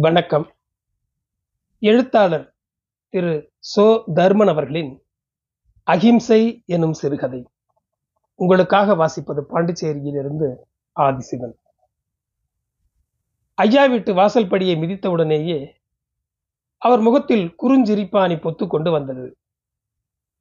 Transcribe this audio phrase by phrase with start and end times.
[0.00, 0.52] வணக்கம்.
[1.78, 2.54] எழுத்தாளர்
[3.08, 5.02] திரு சோ தர்மன் அவர்களின்
[5.82, 7.46] அகிம்சை எனும் சிறுகதை.
[8.34, 10.54] உங்களுக்காக வாசிப்பது பாண்டிச்சேரியிலிருந்து
[11.00, 11.54] ஆதிசிவன்.
[13.54, 15.72] ஐயா வீட்டு வாசல் படியை மிதித்தவுடனேயே
[16.78, 19.38] அவர் முகத்தில் குறுஞ்சிரிப்பாணி பொத்து கொண்டு வந்தது.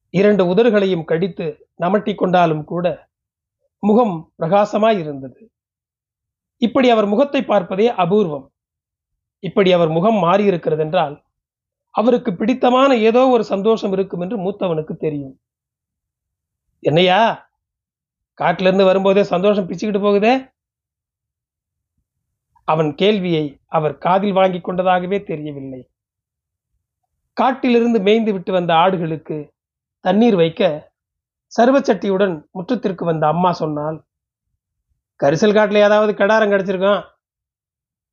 [0.10, 3.10] இரண்டு உதடுகளையும் கடித்து நமட்டி கொண்டாலும் கூட
[3.80, 5.52] முகம் பிரகாசமாய் இருந்தது.
[6.58, 8.52] இப்படி அவர் முகத்தை பார்ப்பதே அபூர்வம்.
[9.40, 11.16] இப்படி அவர் முகம் மாறியிருக்கிறது என்றால்
[11.96, 15.36] அவருக்கு பிடித்தமான ஏதோ ஒரு சந்தோஷம் இருக்கும் என்று மூத்தவனுக்கு தெரியும்.
[16.84, 17.50] என்னையா?
[18.40, 20.34] காட்டுல இருந்து வரும்போதே சந்தோஷம் பிச்சுக்கிட்டு போகுதே?
[22.68, 25.82] அவன் கேள்வியை அவர் காதில் வாங்கி கொண்டதாகவே தெரியவில்லை.
[27.34, 29.38] காட்டிலிருந்து மேய்ந்து விட்டு வந்த ஆடுகளுக்கு
[30.06, 30.92] தண்ணீர் வைக்க
[31.52, 33.98] சர்வச்சட்டியுடன் முற்றத்திற்கு வந்த அம்மா சொன்னால்
[35.20, 37.04] கரிசல் காட்டுல ஏதாவது கடாரம் கிடைச்சிருக்கான்.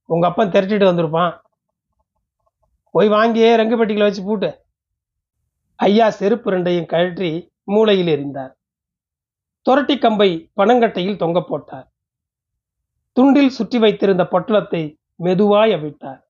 [0.08, 1.32] உங்க அப்பன் திரட்டிட்டு வந்திருப்பான்.
[2.94, 4.50] போய் வாங்கியே ரங்குப்பட்டிகளை வச்சு பூட்டு.
[5.78, 7.30] ஐயா செருப்பு ரெண்டையும் கழற்றி
[7.64, 8.52] மூளையில் எறிந்தார்.
[9.66, 11.86] துரட்டி கம்பை பனங்கட்டையில் தொங்க போட்டார்.
[13.16, 14.82] துண்டில் சுற்றி வைத்திருந்த பொட்டலத்தை
[15.24, 16.20] மெதுவாய் அவிட்டார்.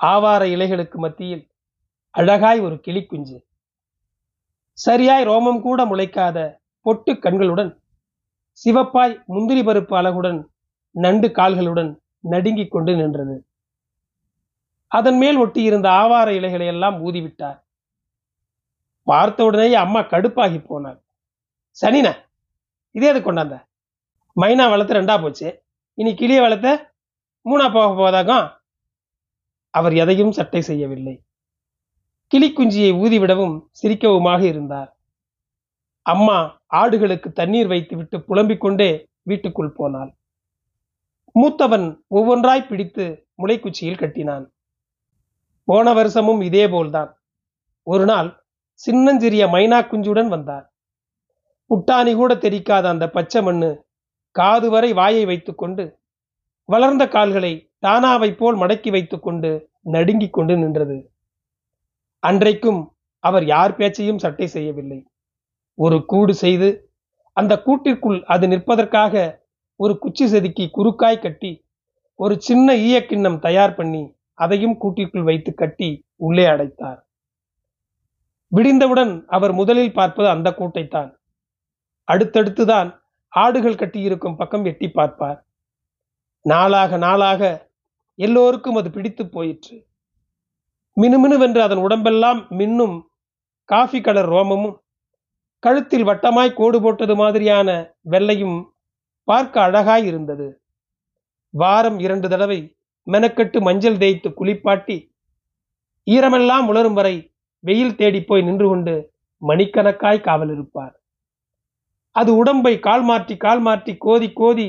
[0.00, 1.44] ஆவார இலைகளுக்கு மத்தியில்
[2.14, 3.38] அழகாய் ஒரு கிளிக்குஞ்சு
[4.78, 6.38] சரியாய் ரோமம் கூட முளைக்காத
[6.86, 7.70] பொட்டு கண்களுடன்
[8.60, 10.40] சிவப்பாய் முந்திரி பருப்பு அழகுடன்
[10.94, 13.36] நண்டு கால்களுடன் நடுங்கிக் கொண்டு நின்றது.
[14.92, 17.58] அதன் மேல் ஒட்டியிருந்த ஆவார இலைகளை எல்லாம் ஊதிவிட்டார்.
[19.06, 20.98] பார்த்த உடனேயே அம்மா கடுப்பாகி போனார்
[21.70, 22.08] சனின
[22.90, 23.56] இதே அது கொண்டாந்த?
[24.40, 25.48] மைனா வளர்த்து ரெண்டா போச்சு.
[25.94, 26.94] இனி கிளிய வளர்த்த
[27.44, 28.46] மூணா போக போவதாகும்
[29.70, 31.14] அவர் எதையும் சட்டை செய்யவில்லை.
[32.32, 34.90] கிளிக்குஞ்சியை ஊதிவிடவும் சிரிக்கவுமாக இருந்தார்.
[36.06, 38.90] அம்மா ஆடுகளுக்கு தண்ணீர் வைத்துவிட்டு புலம்பிக் கொண்டே
[39.22, 40.12] வீட்டுக்குள் போனாள்.
[41.34, 44.52] மூத்தவன் ஒவ்வொன்றாய் பிடித்து முளைக்குச்சியில் கட்டினான்.
[45.64, 47.10] போன வருஷமும் இதே போல்தான்
[47.82, 50.72] ஒரு நாள் சின்னஞ்சிறிய மைனா குஞ்சுடன் வந்தார்.
[51.70, 53.84] புட்டாணி கூட தெரிக்காத அந்த பச்சை மண்ணு
[54.30, 55.98] காது வரை வாயை வைத்துக்கொண்டு
[56.64, 61.12] வளர்ந்த கால்களை தானாவைப் போல் மடக்கி வைத்துக்கொண்டு நடுங்கிக் கொண்டு நின்றது.
[62.18, 62.80] அன்றைக்கும்
[63.18, 65.06] அவர் யார் பேச்சையும் சட்டை செய்யவில்லை.
[65.74, 66.68] ஒரு கூடு செய்து
[67.36, 69.41] அந்த கூட்டிற்குள் அது நிற்பதற்காக
[69.76, 71.64] ஒரு குச்சி செதுக்கி குறுக்காய் கட்டி
[72.14, 77.06] ஒரு சின்ன ஈயக்கிண்ணம் தயார் பண்ணி அதையும் கூட்டிற்குள் வைத்து கட்டி உள்ளே அடைத்தார்.
[78.56, 81.10] விடிந்தவுடன் அவர் முதலில் பார்ப்பது அந்த கூட்டைத்தான்.
[82.08, 85.46] அடுத்தடுத்துதான் ஆடுகள் கட்டியிருக்கும் பக்கம் எட்டி பார்ப்பார்.
[86.40, 87.70] நாளாக நாளாக
[88.14, 89.86] எல்லோருக்கும் அது பிடித்து போயிற்று.
[91.00, 93.00] மினுமினுவென்று அதன் உடம்பெல்லாம் மின்னும்
[93.64, 94.76] காஃபி கலர் ரோமமும்
[95.58, 98.71] கழுத்தில் வட்டமாய் கோடு போட்டது மாதிரியான வெள்ளையும்
[99.28, 100.46] பார்க்க அழகாய் இருந்தது.
[101.54, 102.60] வாரம் இரண்டு தடவை
[103.06, 104.96] மெனக்கட்டு மஞ்சள் தேய்த்து குளிப்பாட்டி
[106.06, 107.16] ஈரமெல்லாம் உலரும் வரை
[107.64, 108.94] வெயில் தேடி போய் நின்று கொண்டு
[109.42, 110.94] மணிக்கணக்காய் காவல் இருப்பார்.
[112.16, 114.68] அது உடம்பை கால் மாற்றி கால் மாற்றி கோதி கோதி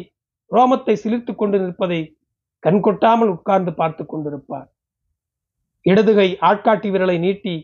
[0.51, 2.01] ரோமத்தை சிலிர்த்து கொண்டு நிற்பதை
[2.63, 4.67] கண்கொட்டாமல் உட்கார்ந்து பார்த்து கொண்டிருப்பார்.
[5.85, 7.55] இடதுகை ஆட்காட்டி விரலை நீட்டி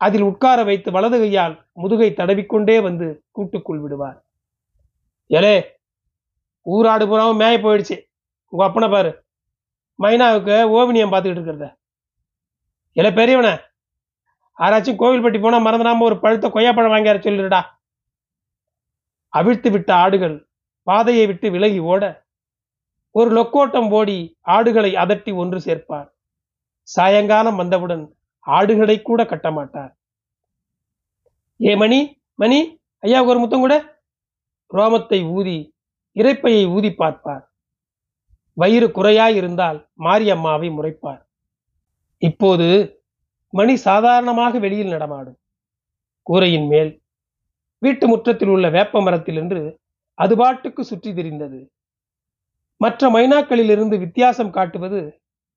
[0.00, 4.18] அதில் உட்கார வைத்து வலது கையால் முதுகை தடவிக்கொண்டே வந்து கூட்டுக்குள் விடுவார்.
[5.30, 5.56] எலே
[6.66, 7.96] ஊராடு புறாவும் மேய போயிடுச்சு.
[8.52, 9.10] உங்கள் அப்பனை பாரு.
[9.98, 11.68] மைனாவுக்கு ஓவினியம் பார்த்துக்கிட்டு இருக்கிறத.
[12.96, 13.48] இல்லை பெரியவன
[14.58, 17.60] யாராச்சும் கோவில்பட்டி போனா மறந்துடாம ஒரு பழுத்த கொய்யாப்பழம் வாங்கியார சொல்லிடுடா
[19.32, 20.36] அவிழ்த்து விட்ட ஆடுகள்
[20.86, 22.04] பாதையை விட்டு விலகி ஓட
[23.14, 24.16] ஒரு லொக்கோட்டம் ஓடி
[24.54, 26.08] ஆடுகளை அதட்டி ஒன்று சேர்ப்பார்.
[26.88, 28.04] சாயங்காலம் வந்தவுடன்
[28.46, 29.92] ஆடுகளை கூட கட்ட மாட்டார்
[31.60, 32.00] ஏ மணி
[32.34, 32.58] மணி
[33.02, 33.74] ஐயாவுக்கு ஒரு முத்தம் கூட.
[34.74, 35.58] ரோமத்தை ஊதி
[36.16, 37.44] இறைப்பையை ஊதி பார்ப்பார்.
[38.52, 41.22] வயிறு குறையாய் இருந்தால் மாரியம்மாவை முறைப்பார்.
[42.18, 42.68] இப்போது
[43.48, 45.38] மணி சாதாரணமாக வெளியில் நடமாடும்.
[46.22, 47.02] கூரையின் மேல்
[47.78, 49.80] வீட்டு முற்றத்தில் உள்ள வேப்ப மரத்திலிருந்து
[50.14, 51.60] அது பாட்டுக்கு சுற்றி திரிந்தது.
[52.76, 55.00] மற்ற மைனாக்களிலிருந்து வித்தியாசம் காட்டுவது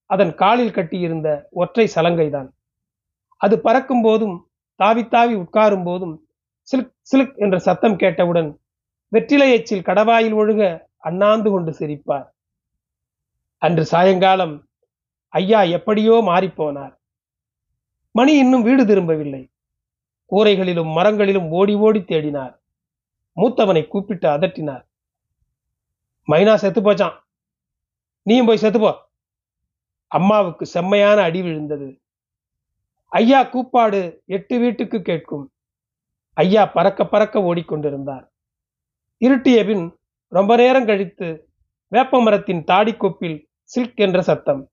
[0.05, 2.49] அதன் காலில் கட்டியிருந்த ஒற்றை சலங்கைதான்.
[3.37, 4.35] அது பறக்கும் போதும்
[4.75, 6.15] தாவி தாவி உட்காரும் போதும்
[6.67, 8.60] சிலுக் சிலுக் என்ற சத்தம் கேட்டவுடன்
[9.13, 12.27] வெற்றிலை எச்சில் கடவாயில் ஒழுக அண்ணாந்து கொண்டு சிரிப்பார்.
[13.57, 14.69] அன்று சாயங்காலம்
[15.27, 16.93] ஐயா எப்படியோ மாறிப்போனார்.
[18.11, 19.51] மணி இன்னும் வீடு திரும்பவில்லை.
[20.31, 22.59] கூரைகளிலும் மரங்களிலும் ஓடி ஓடி தேடினார்.
[23.35, 24.85] மூத்தவனை கூப்பிட்டு அதட்டினார்.
[26.27, 27.17] மைனா செத்து போச்சான்
[28.21, 28.97] நீயும் போய் செத்துப்போ
[30.07, 32.01] அம்மாவுக்கு செம்மையான அடி விழுந்தது.
[33.07, 35.51] ஐயா கூப்பாடு எட்டு வீட்டுக்கு கேட்கும்.
[36.33, 38.30] ஐயா பறக்க பறக்க ஓடிக்கொண்டிருந்தார்.
[39.25, 41.49] இருட்டிய பின் ரொம்ப நேரம் கழித்து
[41.87, 44.71] வேப்ப மரத்தின் தாடிக்கொப்பில் சில்க் என்ற சத்தம்.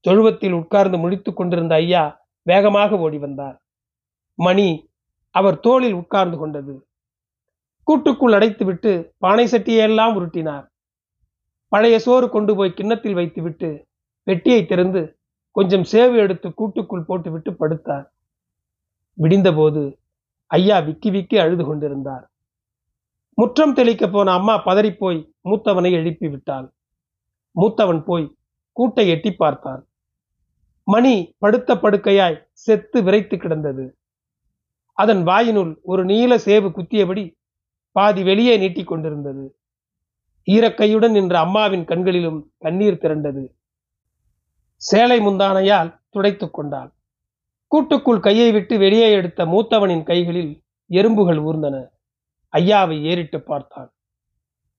[0.00, 3.62] தொழுவத்தில் உட்கார்ந்து முழித்துக் கொண்டிருந்த ஐயா வேகமாக ஓடி வந்தார்.
[4.34, 4.90] மணி
[5.30, 6.88] அவர் தோளில் உட்கார்ந்து கொண்டது.
[7.82, 10.66] கூட்டுக்குள் அடைத்துவிட்டு பானை சட்டியெல்லாம் உருட்டினார்.
[11.68, 13.86] பழைய சோறு கொண்டு போய் கிண்ணத்தில் வைத்துவிட்டு
[14.22, 15.18] பெட்டியை திறந்து
[15.50, 18.06] கொஞ்சம் சேவு எடுத்து கூட்டுக்குள் போட்டுவிட்டு படுத்தார்.
[19.18, 19.96] விடிந்தபோது
[20.46, 22.29] ஐயா விக்கி விக்கி அழுது கொண்டிருந்தார்.
[23.40, 26.66] முற்றம் தெளிக்க போன அம்மா பதறிப்போய் மூத்தவனை எழுப்பி விட்டாள்.
[27.56, 28.26] மூத்தவன் போய்
[28.76, 29.82] கூட்டை எட்டி பார்த்தான்
[30.82, 33.84] மணி படுத்த படுக்கையாய் செத்து விரைத்து கிடந்தது.
[34.92, 37.24] அதன் வாயினுள் ஒரு நீல சேவு குத்தியபடி
[37.96, 39.44] பாதி வெளியே நீட்டிக் கொண்டிருந்தது.
[40.46, 43.44] ஈரக்கையுடன் நின்ற அம்மாவின் கண்களிலும் கண்ணீர் திரண்டது.
[44.80, 46.90] சேலை முந்தானையால் துடைத்து கொண்டாள்.
[47.72, 50.52] கூட்டுக்குள் கையை விட்டு வெளியே எடுத்த மூத்தவனின் கைகளில்
[50.90, 51.76] எறும்புகள் ஊர்ந்தன.
[52.52, 53.92] ஐயாவை ஏறிட்டு பார்த்தான்.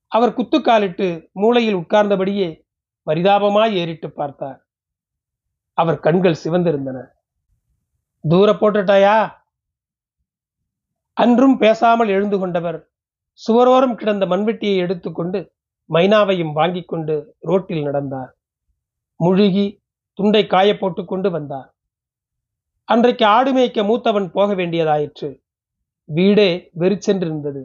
[0.07, 2.63] அவர் குத்துக்காலிட்டு மூளையில் உட்கார்ந்தபடியே
[3.05, 4.67] பரிதாபமாய் ஏறிட்டு பார்த்தார்.
[5.73, 6.99] அவர் கண்கள் சிவந்திருந்தன.
[8.21, 9.39] தூர போட்டுட்டாயா?
[11.13, 12.89] அன்றும் பேசாமல் எழுந்து கொண்டவர்
[13.47, 15.53] சுவரோரம் கிடந்த மண்வெட்டியை எடுத்துக்கொண்டு
[15.89, 18.37] மைனாவையும் வாங்கி கொண்டு ரோட்டில் நடந்தார்.
[19.15, 19.83] முழுகி
[20.13, 21.75] துண்டை காய போட்டுக்கொண்டு வந்தார்.
[22.83, 25.29] அன்றைக்கு ஆடு மேய்க்க மூத்தவன் போக வேண்டியதாயிற்று.
[26.17, 26.49] வீடே
[26.79, 27.61] வெறிச்சென்றிருந்தது.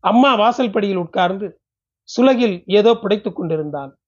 [0.00, 1.60] அம்மா வாசல்படியில் உட்கார்ந்து
[2.04, 3.98] சுலகில் ஏதோ புடைத்துக் கொண்டிருந்தான்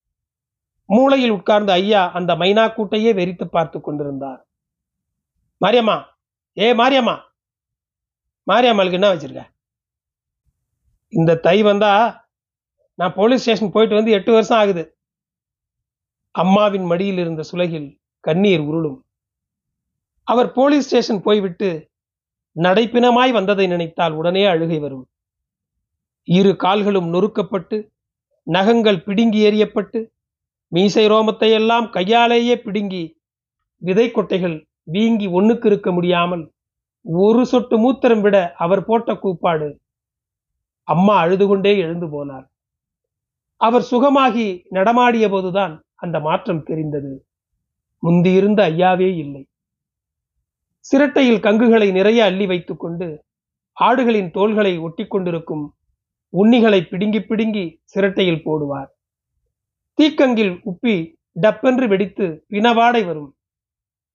[0.88, 4.40] மூளையில் உட்கார்ந்து ஐயா அந்த மைனா கூட்டையே வெறித்து பார்த்து கொண்டிருந்தார்.
[5.64, 5.96] மாரியம்மா
[6.56, 7.16] ஏ மாரியம்மா
[8.46, 9.42] மாரியம்மாளுக்கு என்ன வச்சிருக்க?
[11.08, 11.90] இந்த தை வந்தா
[12.94, 14.82] நான் போலீஸ் ஸ்டேஷன் போயிட்டு வந்து எட்டு வருஷம் ஆகுது.
[16.34, 17.88] அம்மாவின் மடியில் இருந்த சுலகில்
[18.20, 18.98] கண்ணீர் உருளும்.
[20.26, 21.87] அவர் போலீஸ் ஸ்டேஷன் போய்விட்டு
[22.58, 25.06] நடைப்பினமாய் வந்ததை நினைத்தால் உடனே அழுகை வரும்.
[26.28, 27.76] இரு கால்களும் நொறுக்கப்பட்டு
[28.46, 30.00] நகங்கள் பிடுங்கி எறியப்பட்டு
[30.72, 33.02] மீசை ரோமத்தை எல்லாம் கையாலேயே பிடுங்கி
[33.82, 36.44] விதை கொட்டைகள் வீங்கி ஒண்ணுக்கு இருக்க முடியாமல்
[37.02, 39.68] ஒரு சொட்டு மூத்திரம் விட அவர் போட்ட கூப்பாடு.
[40.88, 42.46] அம்மா அழுது கொண்டே எழுந்து போனார்.
[43.60, 47.12] அவர் சுகமாகி நடமாடிய போதுதான் அந்த மாற்றம் தெரிந்தது.
[48.02, 49.42] முந்தியிருந்த ஐயாவே இல்லை.
[50.88, 53.24] சிரட்டையில் கங்குகளை நிறைய அள்ளி வைத்துக்கொண்டு
[53.76, 55.74] ஆடுகளின் தோள்களை ஒட்டி கொண்டிருக்கும்
[56.32, 58.88] உண்ணிகளை பிடுங்கி பிடுங்கி சிரட்டையில் போடுவார்.
[59.98, 63.36] தீக்கங்கில் உப்பி டப்பென்று வெடித்து பிணவாடை வரும்.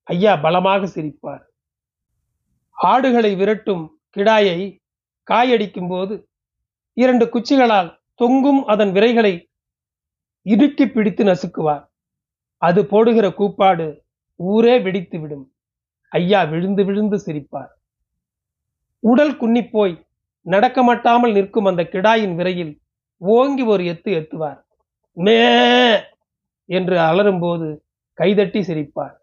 [0.03, 1.43] ஐயா பலமாக சிரிப்பார்.
[2.71, 4.81] ஆடுகளை விரட்டும் கிடாயை
[5.31, 6.29] காயடிக்கும் போது
[6.93, 9.33] இரண்டு குச்சிகளால் தொங்கும் அதன் விரைகளை
[10.41, 11.85] இடுக்கி பிடித்து நசுக்குவார்.
[12.57, 14.03] அது போடுகிற கூப்பாடு
[14.35, 15.52] ஊரே வெடித்து விடும்
[16.13, 17.71] ஐயா விழுந்து விழுந்து சிரிப்பார்.
[19.00, 19.95] உடல் குன்னிப்போய்
[20.42, 22.74] நடக்க மாட்டாமல் நிற்கும் அந்த கிடாயின் விரையில்
[23.18, 24.60] ஓங்கி ஒரு எத்து எத்துவார்.
[25.13, 25.39] மே
[26.65, 27.68] என்று அலறும்போது
[28.13, 29.15] கைதட்டி சிரிப்பார்.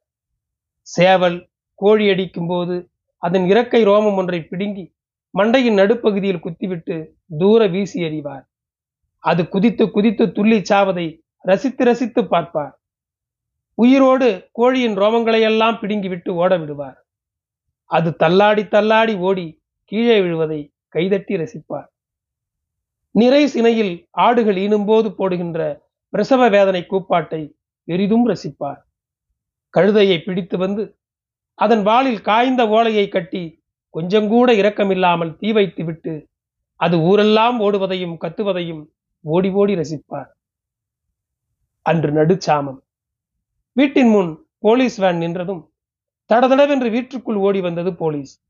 [0.83, 1.39] சேவல்
[1.75, 4.85] கோழி அடிக்கும் போது அதன் இறக்கை ரோமம் ஒன்றை பிடுங்கி
[5.39, 6.97] மண்டையின் நடுப்பகுதியில் குத்திவிட்டு
[7.39, 8.45] தூர வீசி எறிவார்.
[9.19, 11.07] அது குதித்து குதித்து துள்ளி சாவதை
[11.45, 12.80] ரசித்து ரசித்து பார்ப்பார்.
[13.83, 14.29] உயிரோடு
[14.59, 16.99] கோழியின் ரோமங்களையெல்லாம் பிடுங்கிவிட்டு ஓட விடுவார்
[17.91, 19.47] அது தள்ளாடி தள்ளாடி ஓடி
[19.93, 20.61] கீழே விழுவதை
[20.95, 21.89] கைதட்டி ரசிப்பார்.
[23.15, 23.95] நிறை சினையில்
[24.25, 25.61] ஆடுகள் ஈனும்போது போடுகின்ற
[26.13, 27.43] பிரசவ வேதனை கூப்பாட்டை
[27.89, 28.81] பெரிதும் ரசிப்பார்.
[29.75, 30.83] கழுதையை பிடித்து வந்து
[31.59, 33.43] அதன் வாளில் காய்ந்த ஓலையை கட்டி
[33.95, 36.15] கொஞ்சம் கூட இரக்கமில்லாமல் தீ வைத்து விட்டு
[36.81, 38.83] அது ஊரெல்லாம் ஓடுவதையும் கத்துவதையும்
[39.25, 40.31] ஓடி ஓடி ரசிப்பார்.
[41.87, 42.81] அன்று நடுச்சாமம்.
[43.73, 45.69] வீட்டின் முன் போலீஸ் வேன் நின்றதும்
[46.29, 48.43] தடதடவென்று வீட்டுக்குள் ஓடி வந்தது போலீஸ்.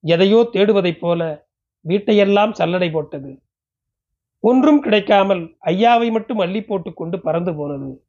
[0.00, 1.46] எதையோ தேடுவதைப் போல
[1.88, 3.42] வீட்டையெல்லாம் சல்லடை போட்டது.
[4.38, 8.04] ஒன்றும் கிடைக்காமல் ஐயாவை மட்டும் அள்ளி போட்டு கொண்டு பறந்து போனது.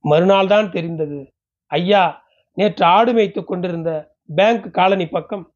[0.00, 1.32] மறுநாள் தான் தெரிந்தது.
[1.66, 5.52] ஐயா நேற்று ஆடு மேய்த்து கொண்டிருந்த பேங்க் காலனி பக்கம்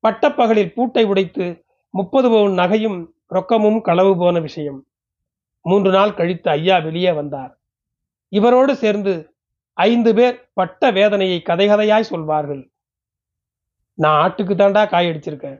[0.00, 4.86] பட்டப்பகலில் பூட்டை உடைத்து முப்பது பவுன் நகையும் ரொக்கமும் களவு போன விஷயம்.
[5.60, 7.60] மூன்று நாள் கழித்து ஐயா வெளியே வந்தார்.
[8.28, 9.29] இவரோடு சேர்ந்து
[9.86, 12.62] ஐந்து பேர் பட்ட வேதனையை கதை கதையாய் சொல்வார்கள்.
[13.98, 15.58] நான் ஆட்டுக்கு தாண்டா காயடிச்சிருக்கேன்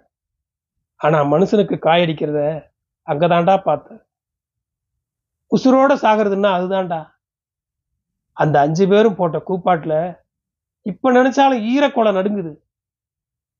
[1.00, 2.40] ஆனா மனுஷனுக்கு காயடிக்கிறத
[3.06, 4.00] அங்கதாண்டா பார்த்தேன்
[5.52, 7.00] உசுரோட சாகிறதுன்னா அதுதான்டா
[8.36, 9.94] அந்த அஞ்சு பேரும் போட்ட கூப்பாட்டுல
[10.86, 12.52] இப்ப நினைச்சாலும் ஈரக்கொலை நடுங்குது.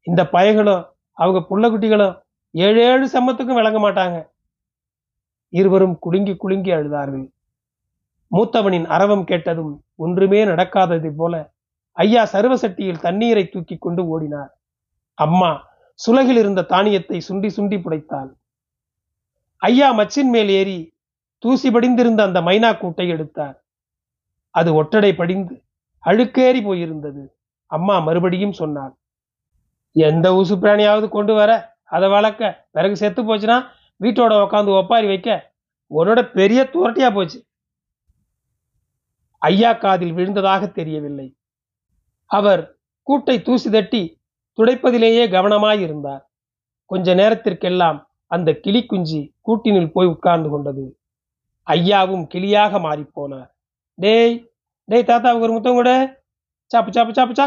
[0.06, 0.84] இந்த பயகளும்
[1.18, 2.14] அவங்க புள்ளக்குட்டிகளும்
[2.54, 4.18] ஏழு ஏழு சம்மத்துக்கும் விளங்க மாட்டாங்க.
[5.52, 7.26] இருவரும் குலுங்கி குலுங்கி அழுதார்கள்.
[8.36, 11.52] மூத்தவனின் அரவம் கேட்டதும் ஒன்றுமே நடக்காததை போல
[11.92, 14.50] ஐயா சருவசட்டியில் தண்ணீரை தூக்கி கொண்டு ஓடினார்.
[15.14, 18.30] அம்மா சுலகில் இருந்த தானியத்தை சுண்டி சுண்டி புடைத்தாள்.
[19.56, 20.94] ஐயா மச்சின் மேல் ஏறி
[21.38, 23.64] தூசி படிந்திருந்த அந்த மைனா கூட்டை எடுத்தார்.
[24.50, 25.62] அது ஒட்டடை படிந்து
[26.04, 27.24] அழுக்கேறி போயிருந்தது.
[27.66, 28.94] அம்மா மறுபடியும் சொன்னாள்
[29.92, 32.68] எந்த ஊசு பிராணியாவது கொண்டு வர அதை வளர்க்க.
[32.70, 33.64] பிறகு செத்து போச்சுன்னா
[34.00, 35.52] வீட்டோட உக்காந்து ஒப்பாரி வைக்க.
[35.90, 37.38] உன்னோட பெரிய துரட்டியா போச்சு.
[39.42, 41.28] ஐயா காதில் விழுந்ததாக தெரியவில்லை.
[42.30, 42.62] அவர்
[43.06, 44.02] கூட்டை தூசி தட்டி
[44.58, 46.22] துடைப்பதிலேயே கவனமாயிருந்தார்.
[46.90, 50.84] கொஞ்ச நேரத்திற்கெல்லாம் அந்த கிளி கூட்டினில் போய் உட்கார்ந்து கொண்டது.
[51.66, 53.50] ஐயாவும் கிளியாக மாறிப்போனார்.
[53.94, 54.36] டேய்
[54.88, 55.90] டேய் தாத்தாவுக்கு ஒரு முத்தம் கூட.
[56.70, 57.46] சாப்பு சாப்பு சாப்பு சா.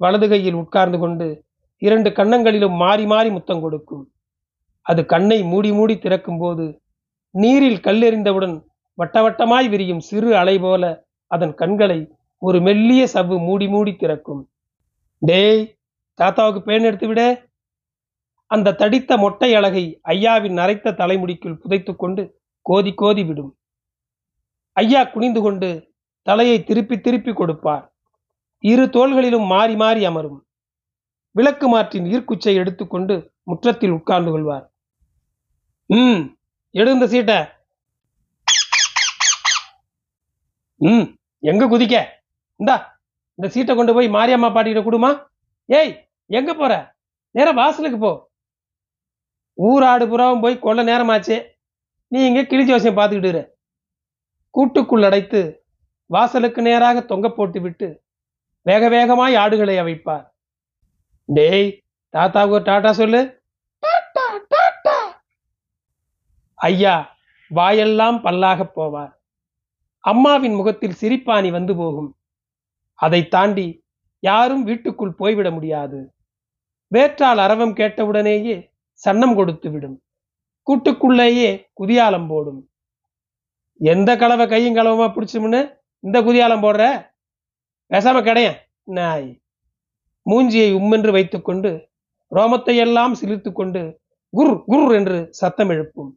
[0.00, 1.26] வலது கையில் உட்கார்ந்து கொண்டு
[1.82, 4.04] இரண்டு கன்னங்களிலும் மாறி மாறி முத்தம் கொடுக்கும்.
[4.86, 6.66] அது கண்ணை மூடி மூடி திறக்கும் போது
[7.34, 8.56] நீரில் கல்லெறிந்தவுடன்
[8.98, 14.50] வட்டவட்டமாய் விரியும் சிறு அலை போல அதன் கண்களை ஒரு மெல்லிய சவ்வு மூடி மூடி திறக்கும்.
[15.18, 15.78] டேய்
[16.14, 17.48] தாத்தாவுக்கு பேன் எடுத்து விட.
[18.46, 23.58] அந்த தடித்த மொட்டை அழகை ஐயாவின் நரைத்த தலைமுடிக்குள் புதைத்துக் கொண்டு கோதி கோதி விடும்.
[24.72, 27.94] ஐயா குனிந்து கொண்டு தலையை திருப்பி திருப்பி கொடுப்பார்.
[28.58, 30.46] இரு தோள்களிலும் மாறி மாறி அமரும்.
[31.30, 34.72] விளக்கு மாற்றின் ஈர்க்குச்சை எடுத்துக்கொண்டு முற்றத்தில் உட்கார்ந்து கொள்வார்.
[35.86, 36.22] ம்
[36.70, 37.46] எழுந்த சீட்டை.
[40.76, 42.04] ம் எங்க குதிக்க?
[42.56, 43.00] இந்தா
[43.34, 45.28] இந்த சீட்டை கொண்டு போய் மாரியம்மா பாட்டிகிட்ட கொடுமா.
[45.66, 46.94] ஏய் எங்க போற?
[47.30, 48.30] நேரா வாசலுக்கு போ.
[49.58, 51.46] ஊராடு புறாவும் போய் கொள்ள நேரமாச்சு.
[52.08, 53.48] நீ இங்க கிளி ஜோசியம் பார்த்துக்கிட்டு.
[54.50, 55.64] கூட்டுக்குள் அடைத்து
[56.06, 58.02] வாசலுக்கு நேராக தொங்க போட்டு விட்டு
[58.62, 60.26] வேக வேகமாய் ஆடுகளை அவைப்பார்.
[61.24, 63.44] டேய் தாத்தாவுக்கு ஒரு டாட்டா சொல்லு.
[66.54, 67.16] ஐயா
[67.48, 69.15] வாயெல்லாம் பல்லாக போவார்.
[70.10, 72.10] அம்மாவின் முகத்தில் சிரிப்பாணி வந்து போகும்.
[72.98, 73.66] அதை தாண்டி
[74.22, 75.98] யாரும் வீட்டுக்குள் போய்விட முடியாது.
[76.92, 78.56] வேற்றால் அரவம் கேட்டவுடனேயே
[79.02, 79.96] சன்னம் கொடுத்து விடும்.
[80.66, 82.60] கூட்டுக்குள்ளேயே குதியாலம் போடும்.
[83.80, 85.60] எந்த கலவை கையும் கலவமா பிடிச்சோம்னு
[86.04, 86.84] இந்த குதியாலம் போடுற?
[87.90, 88.58] பேசாம கிடையன்
[88.98, 89.28] நாய்.
[90.26, 91.70] மூஞ்சியை உம்மென்று வைத்துக்கொண்டு
[92.32, 93.82] ரோமத்தை எல்லாம் சிலிர்த்துக் கொண்டு
[94.32, 96.10] குர் குர் என்று சத்தம் எழுப்பும்.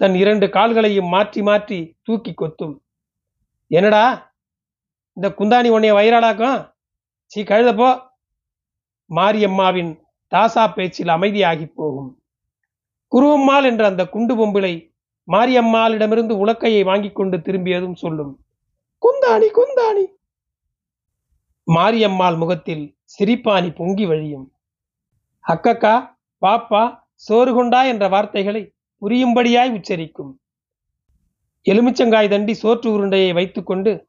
[0.00, 2.74] தன் இரண்டு கால்களையும் மாற்றி மாற்றி தூக்கி கொத்தும்.
[3.72, 4.34] என்னடா?
[5.12, 6.72] இந்த குந்தாணி உன்னைய வயிறாளாக்கும்?
[7.24, 8.00] சீ கழுதப்போ.
[9.14, 10.00] மாரியம்மாவின்
[10.30, 12.22] தாசா பேச்சில் அமைதியாகி போகும்.
[13.12, 14.94] குருவம்மாள் என்ற அந்த குண்டு பொம்பிளை
[15.26, 18.44] மாரியம்மாளிடமிருந்து உலக்கையை வாங்கி கொண்டு திரும்பியதும் சொல்லும்.
[19.06, 20.04] குந்தாணி குந்தாணி.
[21.66, 24.52] மாரியம்மாள் முகத்தில் சிரிப்பாணி பொங்கி வழியும்.
[25.48, 30.41] அக்கக்கா பாப்பா சோறு கொண்டா என்ற வார்த்தைகளை புரியும்படியாய் உச்சரிக்கும்.
[31.70, 34.08] எலுமிச்சங்காய் தண்டி சோற்று உருண்டையை வைத்துக்கொண்டு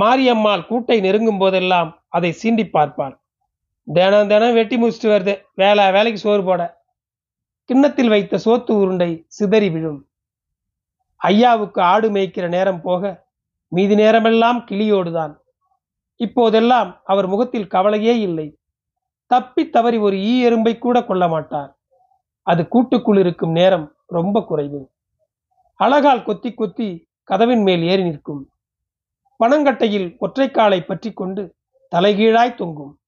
[0.00, 3.22] மாரியம்மாள் கூட்டை நெருங்கும் போதெல்லாம் அதை சீண்டி பார்ப்பார்
[3.84, 5.34] தினம் தினம் வெட்டி முடிச்சுட்டு வருது.
[5.54, 6.82] வேலை வேலைக்கு சோறு போட.
[7.64, 10.00] கிண்ணத்தில் வைத்த சோத்து உருண்டை சிதறி விழும்.
[11.20, 13.26] ஐயாவுக்கு ஆடு மேய்க்கிற நேரம் போக
[13.68, 15.34] மீதி நேரமெல்லாம் கிளியோடுதான்
[16.20, 18.58] இப்போதெல்லாம் அவர் முகத்தில் கவலையே இல்லை.
[19.26, 21.70] தப்பி தவறி ஒரு ஈ எறும்பை கூட கொள்ள மாட்டார்.
[22.42, 24.80] அது கூட்டுக்குள் இருக்கும் நேரம் ரொம்ப குறைவு.
[25.74, 28.42] அழகால் கொத்தி கொத்தி கதவின் மேல் ஏறி நிற்கும்.
[29.44, 31.54] பனங்கட்டையில் ஒற்றைக்காலை பற்றி கொண்டு
[31.96, 32.98] தலைகீழாய் தொங்கும்.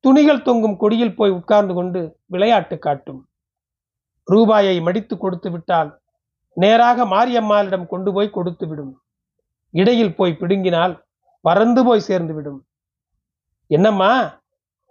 [0.00, 3.28] துணிகள் தொங்கும் கொடியில் போய் உட்கார்ந்து கொண்டு விளையாட்டு காட்டும்.
[4.24, 6.00] ரூபாயை மடித்து கொடுத்து விட்டால்
[6.54, 9.02] நேராக மாரியம்மாளிடம் கொண்டு போய் கொடுத்து விடும்.
[9.70, 11.04] இடையில் போய் பிடுங்கினால்
[11.40, 12.66] பறந்து போய் சேர்ந்து விடும்.
[13.66, 14.40] என்னம்மா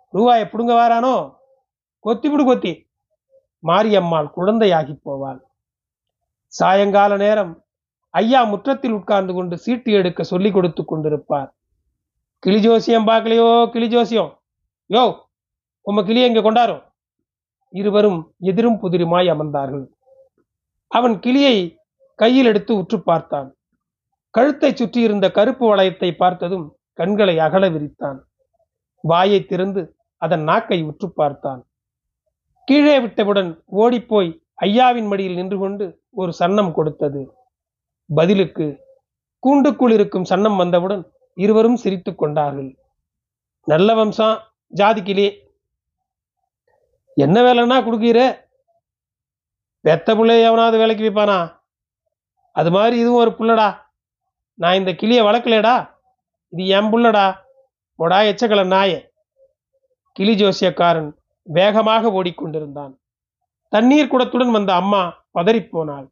[0.10, 1.34] ரூபாயை பிடுங்க வாரானோ?
[2.00, 2.90] கொத்தி விடு கொத்தி.
[3.68, 5.40] மாரியம்மாள் குழந்தையாகி போவாள்.
[6.54, 7.54] சாயங்கால நேரம்
[8.14, 11.50] ஐயா முற்றத்தில் உட்கார்ந்து கொண்டு சீட்டு எடுக்க சொல்லி கொடுத்து கொண்டிருப்பார்.
[12.40, 13.70] கிளி ஜோசியம் பார்க்கலையோ?
[13.70, 14.32] கிளி ஜோசியம்.
[14.90, 15.04] யோ
[15.86, 16.84] உம்ம கிளியை இங்க கொண்டாரும்
[17.70, 19.86] இருவரும் எதிரும் புதிருமாய் அமர்ந்தார்கள்.
[20.88, 21.56] அவன் கிளியை
[22.16, 23.50] கையில் எடுத்து உற்று பார்த்தான்.
[24.30, 28.20] கழுத்தை சுற்றியிருந்த கருப்பு வளையத்தை பார்த்ததும் கண்களை அகல விரித்தான்.
[29.04, 29.82] வாயை திறந்து
[30.22, 31.62] அதன் நாக்கை உற்று பார்த்தான்.
[32.68, 34.32] கீழே விட்டவுடன் ஓடிப்போய்
[34.62, 37.34] ஐயாவின் மடியில் நின்று கொண்டு ஒரு சன்னம் கொடுத்தது.
[38.16, 38.86] பதிலுக்கு
[39.48, 42.76] கூண்டுக்குள் இருக்கும் சன்னம் வந்தவுடன் இருவரும் சிரித்து கொண்டார்கள்.
[43.64, 44.42] நல்ல வம்சம்
[44.76, 45.42] ஜாதிக்கிலே
[47.16, 48.48] என்ன வேலைன்னா கொடுக்கிற
[49.82, 51.60] பெத்த பிள்ளைய எவனாவது வேலைக்கு வைப்பானா?
[52.52, 53.76] அது மாதிரி இதுவும் ஒரு புள்ளடா.
[54.54, 55.90] நான் இந்த கிளியை வளர்க்கலடா.
[56.50, 57.36] இது என் புள்ளடா.
[58.00, 59.12] பொடா எச்சக்கல நாய.
[60.12, 63.02] கிளி ஜோசியக்காரன் வேகமாக ஓடிக்கொண்டிருந்தான்.
[63.74, 66.08] தண்ணீர் குடத்துடன் வந்த அம்மா பதறிப்போனாள்.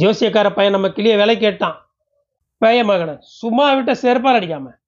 [0.00, 1.90] ஜோசியக்கார பையன் நம்ம கிளிய வேலை கேட்டான்.
[2.58, 4.80] பேய மகனை சும்மா விட்ட சேர்ப்பால் அடிக்காம.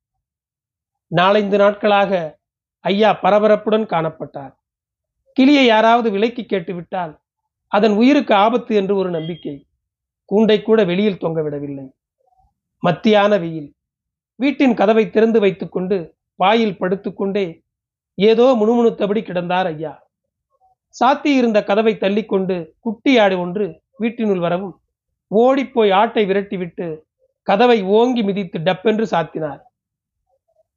[1.17, 2.41] நாலஞ்சு நாட்களாக
[2.81, 4.55] ஐயா பரபரப்புடன் காணப்பட்டார்.
[5.33, 7.19] கிளியை யாராவது விலைக்கு கேட்டுவிட்டால்
[7.69, 9.67] அதன் உயிருக்கு ஆபத்து என்று ஒரு நம்பிக்கை
[10.33, 11.87] கூண்டை கூட வெளியில் தொங்க விடவில்லை.
[12.79, 13.75] மத்தியான வெயில்.
[14.37, 17.63] வீட்டின் கதவை திறந்து வைத்துக்கொண்டு வாயில் படுத்துக்கொண்டே
[18.15, 20.04] ஏதோ முணுமுணுத்தபடி கிடந்தார் ஐயா.
[21.01, 23.67] சாத்தியிருந்த கதவை தள்ளிக்கொண்டு குட்டி ஆடு ஒன்று
[23.99, 24.75] வீட்டினுள் வரவும்
[25.31, 26.87] ஓடிப்போய் ஆட்டை விரட்டிவிட்டு
[27.43, 29.61] கதவை ஓங்கி மிதித்து டப்பென்று சாத்தினார்.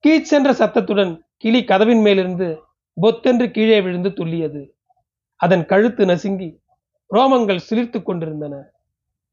[0.03, 2.47] கீச்சென்ற சத்தத்துடன் கிளி கதவின் மேலிருந்து
[2.97, 4.61] பொத்தென்று கீழே விழுந்து துள்ளியது.
[5.41, 6.49] அதன் கழுத்து நசுங்கி
[7.11, 8.55] ரோமங்கள் சிலிர்த்துக் கொண்டிருந்தன.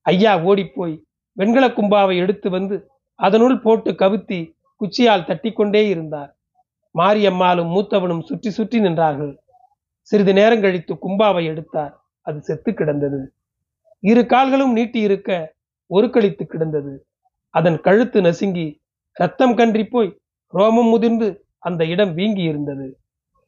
[0.06, 0.96] ஐயா ஓடிப்போய்
[1.32, 2.76] வெண்கல கும்பாவை எடுத்து வந்து
[3.20, 4.40] அதனுள் போட்டு கவுத்தி
[4.80, 6.30] குச்சியால் தட்டிக்கொண்டே இருந்தார்.
[6.94, 9.34] மாரியம்மாளும் மூத்தவனும் சுற்றி சுற்றி நின்றார்கள்.
[10.08, 11.94] சிறிது நேரம் கழித்து கும்பாவை எடுத்தார்.
[12.20, 13.20] அது செத்து கிடந்தது.
[14.00, 15.54] இரு கால்களும் நீட்டி இருக்க
[15.90, 17.06] ஒரு கழித்து கிடந்தது.
[17.54, 18.66] அதன் கழுத்து நசுங்கி
[19.12, 20.11] ரத்தம் கன்றி போய்
[20.54, 23.00] ரோமம் முதிர்ந்து அந்த இடம் வீங்கி இருந்தது.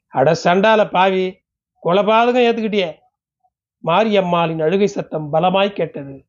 [0.07, 1.25] அட சண்டால பாவி
[1.83, 2.91] கொலபாதகம் ஏத்துக்கிட்டியே?
[3.85, 6.25] மாரியம்மாளின் அழுகை சத்தம் பலமாய் கேட்டது.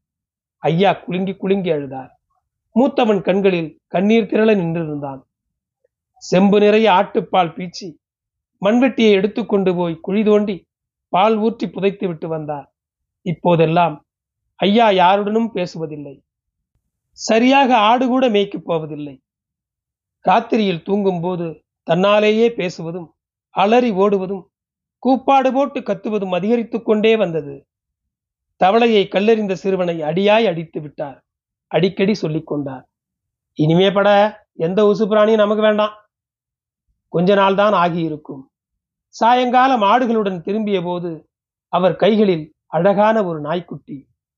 [0.64, 2.12] ஐயா குலுங்கி குலுங்கி அழுதார்.
[2.76, 5.22] மூத்தவன் கண்களில் கண்ணீர் திரள நின்றிருந்தான்.
[6.16, 7.88] செம்பு நிறைய ஆட்டுப்பால் பீச்சி
[8.66, 10.66] மண்வெட்டியை எடுத்துக்கொண்டு போய் குழி தோண்டி
[11.10, 12.74] பால் ஊற்றி புதைத்து விட்டு வந்தார்.
[13.22, 14.06] இப்போதெல்லாம்
[14.56, 16.22] ஐயா யாருடனும் பேசுவதில்லை.
[17.12, 19.22] சரியாக ஆடு கூட மேய்க்கப் போவதில்லை.
[20.30, 23.08] ராத்திரியில் தூங்கும்போது தன்னாலேயே பேசுவதும்
[23.50, 24.44] அலறி ஓடுவதும்
[25.00, 27.68] கூப்பாடு போட்டு கத்துவதும் அதிகரித்துக் கொண்டே வந்தது.
[28.64, 31.24] தவளையை கல்லெறிந்த சிறுவனை அடியாய் அடித்து விட்டார்.
[31.68, 32.88] அடிக்கடி சொல்லிக் கொண்டார்.
[33.54, 34.10] இனிமே பட
[34.54, 36.07] எந்த உசு பிராணியும் நமக்கு வேண்டாம்.
[37.08, 38.44] கொஞ்ச நாள்தான் ஆகியிருக்கும்.
[39.10, 41.12] சாயங்காலம் ஆடுகளுடன் திரும்பிய போது
[41.74, 43.98] அவர் கைகளில் அழகான ஒரு நாய்க்குட்டி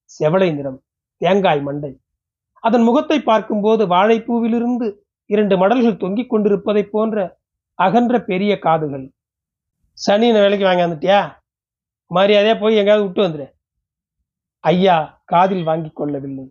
[0.09, 0.79] செவளை நிறம்
[1.21, 1.91] தேங்காய் மண்டை.
[2.63, 4.88] அதன் முகத்தை பார்க்கும்போது வாழைப்பூவிலிருந்து
[5.25, 7.38] இரண்டு மடல்கள் தொங்கிக் கொண்டிருப்பதைப் போன்ற
[7.79, 9.05] அகன்ற பெரிய காதுகள்.
[10.05, 11.21] சனி வேலைக்கு வாங்கி வந்துட்டியா?
[12.15, 13.47] மரியாதையா போய் எங்கேயாவது விட்டு வந்துடு
[14.59, 16.45] ஐயா காதில் வாங்கி கொள்ளவில்லை.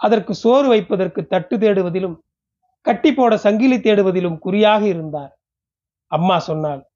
[0.00, 2.16] அதற்கு சோறு வைப்பதற்கு தட்டு தேடுவதிலும்
[2.86, 5.38] கட்டி போட சங்கிலி தேடுவதிலும் குறியாக இருந்தார்.
[6.06, 6.88] அம்மா சொன்னாள்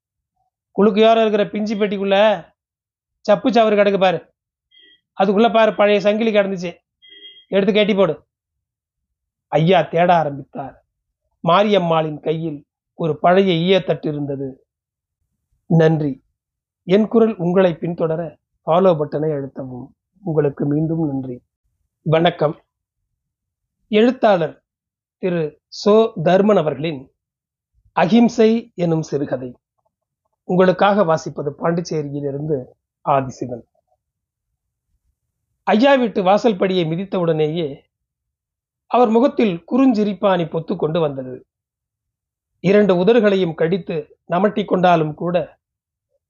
[0.73, 2.45] குழுக்கு இருக்கிற பிஞ்சு பெட்டிக்குள்ள
[3.21, 4.33] சப்பு சவறு கிடக்கு பாரு.
[5.21, 6.77] அதுக்குள்ள பாரு பழைய சங்கிலி கிடந்துச்சு.
[7.47, 8.27] எடுத்து கட்டி போடு.
[9.49, 10.87] ஐயா தேட ஆரம்பித்தார்.
[11.49, 14.67] மாரியம்மாளின் கையில் ஒரு பழைய ஈயத்தட்டு இருந்தது.
[15.67, 16.23] நன்றி.
[16.83, 18.37] என் குரல் உங்களை பின்தொடர
[18.67, 19.87] ஃபாலோ பட்டனை அழுத்தவும்.
[20.23, 21.43] உங்களுக்கு மீண்டும் நன்றி.
[22.03, 22.61] வணக்கம்.
[23.89, 24.60] எழுத்தாளர்
[25.23, 25.41] திரு
[25.81, 25.95] சோ
[26.27, 27.01] தர்மன் அவர்களின்
[27.97, 29.49] அகிம்சை எனும் சிறுகதை
[30.49, 32.57] உங்களுக்காக வாசிப்பது பாண்டிச்சேரியிலிருந்து
[33.05, 33.65] ஆதிசிவன்.
[35.67, 37.69] ஐயா வீட்டு வாசல் படியை மிதித்தவுடனேயே
[38.91, 41.35] அவர் முகத்தில் குறுஞ்சிரிப்பானி பொத்து கொண்டு வந்தது.
[42.65, 45.37] இரண்டு உதடுகளையும் கடித்து நமட்டி கொண்டாலும் கூட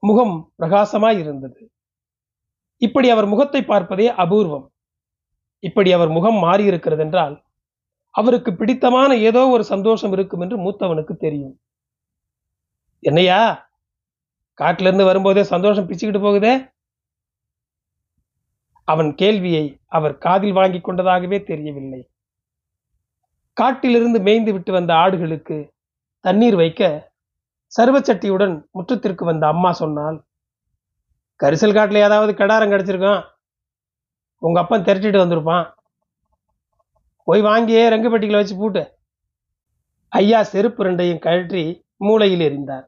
[0.02, 1.62] முகம் பிரகாசமாய் இருந்தது
[2.82, 4.66] இப்படி அவர் முகத்தை பார்ப்பதே அபூர்வம்.
[5.64, 7.36] இப்படி அவர் முகம் மாறியிருக்கிறது என்றால்
[8.10, 11.60] அவருக்கு பிடித்தமான ஏதோ ஒரு சந்தோஷம் இருக்கும் என்று மூத்தவனுக்கு தெரியும்.
[12.98, 13.68] என்னையா?
[14.54, 16.72] காட்டிலிருந்து வரும்போதே சந்தோஷம் பிச்சுக்கிட்டு போகுதே?
[18.84, 22.10] அவன் கேள்வியை அவர் காதில் வாங்கி கொண்டதாகவே தெரியவில்லை.
[23.52, 25.70] காட்டிலிருந்து மேய்ந்து விட்டு வந்த ஆடுகளுக்கு
[26.20, 27.12] தண்ணீர் வைக்க
[27.76, 30.24] சர்வச்சட்டியுடன் முற்றத்திற்கு வந்த அம்மா சொன்னால்
[31.40, 33.22] கரிசல் காட்டில் ஏதாவது கடாரம் கிடச்சிருக்கான்.
[34.42, 35.66] உங்க அப்பன் திரட்டிட்டு வந்திருப்பான்.
[37.28, 38.82] போய் வாங்கியே ரங்குப்பட்டிகளை வச்சு பூட்டு.
[40.12, 41.64] ஐயா செருப்பு ரெண்டையும் கழற்றி
[42.06, 42.86] மூளையில் எறிந்தார்.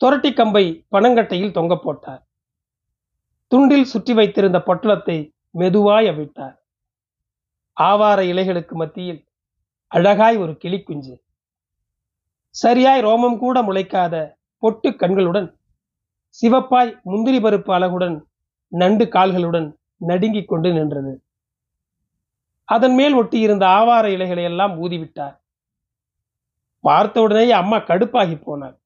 [0.00, 2.22] துரட்டி கம்பை பனங்கட்டையில் தொங்க போட்டார்.
[3.52, 5.16] துண்டில் சுற்றி வைத்திருந்த பொட்டலத்தை
[5.60, 6.56] மெதுவாய் அவிழ்த்தார்
[7.76, 9.20] ஆவார இலைகளுக்கு மத்தியில்
[9.92, 11.14] அழகாய் ஒரு கிளிக்குஞ்சு
[12.54, 14.14] சரியாய் ரோமம் கூட முளைக்காத
[14.62, 15.48] பொட்டு கண்களுடன்
[16.38, 18.16] சிவப்பாய் முந்திரி பருப்பு அழகுடன்
[18.72, 19.68] நண்டு கால்களுடன்
[20.10, 21.12] நடுங்கிக் கொண்டு நின்றது.
[22.74, 25.36] அதன் மேல் ஒட்டியிருந்த ஆவார இலைகளை எல்லாம் ஊதிவிட்டார்.
[26.80, 28.76] பார்த்தவுடனே அம்மா கடுப்பாகி போனார்.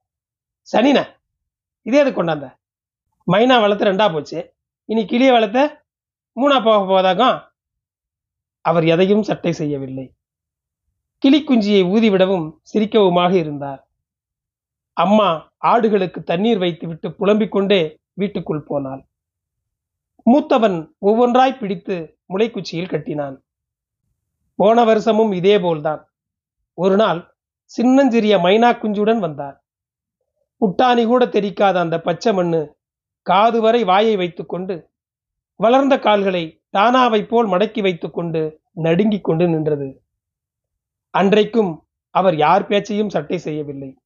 [0.73, 0.99] சனின
[1.83, 2.47] இதே எது கொண்டாந்த.
[3.33, 4.39] மைனா வளர்த்து ரெண்டா போச்சு.
[4.85, 5.61] இனி கிளிய வளர்த்த
[6.41, 7.39] மூணா போக போவதாகும்
[8.61, 10.07] அவர் எதையும் சட்டை செய்யவில்லை.
[11.23, 13.81] கிளிக்குஞ்சியை ஊதிவிடவும் சிரிக்கவுமாக இருந்தார்.
[14.93, 15.29] அம்மா
[15.67, 17.81] ஆடுகளுக்கு தண்ணீர் வைத்துவிட்டு புலம்பிக் கொண்டே
[18.13, 19.03] வீட்டுக்குள் போனாள்.
[20.31, 21.97] மூத்தவன் ஒவ்வொன்றாய் பிடித்து
[22.29, 23.37] முளைக்குச்சியில் கட்டினான்.
[24.59, 26.09] போன வருஷமும் இதே போல்தான்.
[26.75, 29.65] ஒரு நாள் சின்னஞ்சிறிய மைனா குஞ்சுடன் வந்தார்.
[30.61, 32.79] புட்டாணி கூட தெரிக்காத அந்த பச்சை மண்ணு
[33.23, 34.91] காது வரை வாயை வைத்துக்கொண்டு
[35.57, 40.03] வளர்ந்த கால்களை தானாவை போல் மடக்கி வைத்துக்கொண்டு நடுங்கிக் கொண்டு நின்றது.
[41.11, 43.97] அன்றைக்கும் அவர் யார் பேச்சையும் சட்டை செய்யவில்லை.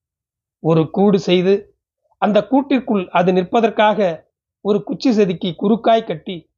[0.58, 1.76] ஒரு கூடு செய்து
[2.18, 4.28] அந்த கூட்டிற்குள் அது நிற்பதற்காக
[4.60, 6.50] ஒரு குச்சி செதுக்கி குறுக்காய் கட்டி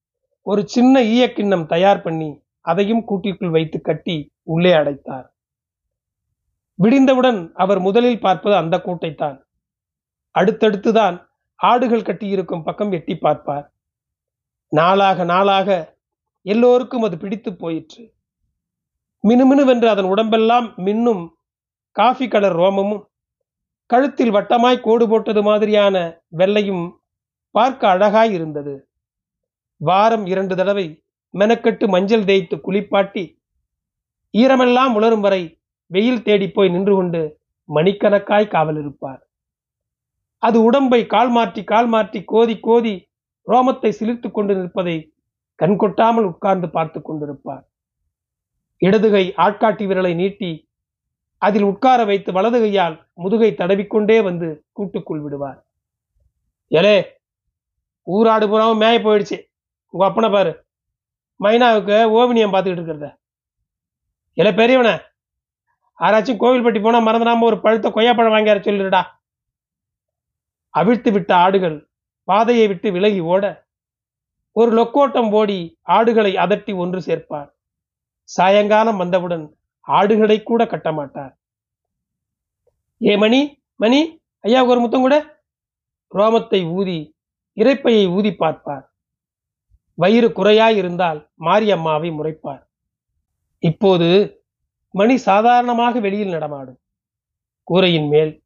[0.43, 5.27] ஒரு சின்ன ஈயக்கிண்ணம் தயார் பண்ணி அதையும் கூட்டிற்குள் வைத்து கட்டி உள்ளே அடைத்தார்.
[6.79, 9.39] விடிந்தவுடன் அவர் முதலில் பார்ப்பது அந்த கூட்டைத்தான்.
[10.39, 11.17] அடுத்தடுத்துதான்
[11.61, 13.67] ஆடுகள் கட்டியிருக்கும் பக்கம் எட்டி பார்ப்பார்.
[14.73, 15.99] நாளாக நாளாக
[16.47, 18.05] எல்லோருக்கும் அது பிடித்து போயிற்று.
[19.29, 21.23] மினுமினுவென்று அதன் உடம்பெல்லாம் மின்னும்
[21.97, 23.05] காஃபி கலர் ரோமமும்
[23.91, 25.97] கழுத்தில் வட்டமாய் கோடு போட்டது மாதிரியான
[26.37, 26.85] வெள்ளையும்
[27.55, 28.75] பார்க்க அழகாய் இருந்தது.
[29.81, 30.87] வாரம் இரண்டு தடவை
[31.35, 33.25] மெனக்கட்டு மஞ்சள் தேய்த்து குளிப்பாட்டி
[34.35, 35.43] ஈரமெல்லாம் உலரும் வரை
[35.91, 37.23] வெயில் தேடி போய் நின்று கொண்டு
[37.69, 39.21] மணிக்கணக்காய் காவல் இருப்பார்.
[40.43, 42.95] அது உடம்பை கால் மாற்றி கால் மாற்றி கோதி கோதி
[43.47, 44.97] ரோமத்தை சிலிர்த்து கொண்டு நிற்பதை
[45.61, 47.65] கண்கொட்டாமல் உட்கார்ந்து பார்த்து கொண்டிருப்பார்.
[48.83, 50.51] இடதுகை ஆட்காட்டி விரலை நீட்டி
[51.43, 55.61] அதில் உட்கார வைத்து வலது கையால் முதுகை தடவிக்கொண்டே வந்து கூட்டுக்குள் விடுவார்.
[56.71, 56.97] எலே
[58.07, 59.39] ஊராடு புறாவும் மேய போயிடுச்சு.
[59.95, 60.53] உங்க அப்பனை பாரு.
[61.45, 63.09] மைனாவுக்கு ஓவினியம் பார்த்துக்கிட்டு இருக்கிறத.
[64.33, 64.91] எல பெரியவன
[65.99, 69.03] யாராச்சும் கோவில்பட்டி போனா மறந்துடாம ஒரு பழுத்த கொய்யாப்பழம் வாங்கியார சொல்லிடுடா.
[70.69, 71.89] அவிழ்த்து விட்ட ஆடுகள்
[72.25, 73.45] பாதையை விட்டு விலகி ஓட
[74.53, 77.51] ஒரு லொக்கோட்டம் ஓடி ஆடுகளை அதட்டி ஒன்று சேர்ப்பார்.
[78.25, 79.45] சாயங்காலம் வந்தவுடன்
[79.81, 81.33] ஆடுகளை கூட கட்ட மாட்டார்.
[83.01, 83.41] ஏ மணி
[83.77, 84.01] மணி
[84.45, 85.17] ஐயாவுக்கு ஒரு முத்தம் கூட.
[86.15, 87.17] ரோமத்தை ஊதி
[87.57, 88.92] இறைப்பையை ஊதி பார்ப்பார்.
[89.95, 92.63] வயிறு குறையாய் இருந்தால் மாரியம்மாவை முறைப்பார்.
[93.59, 94.41] இப்போது
[94.89, 96.79] மணி சாதாரணமாக வெளியில் நடமாடும்.
[97.63, 98.43] கூரையின் மேல்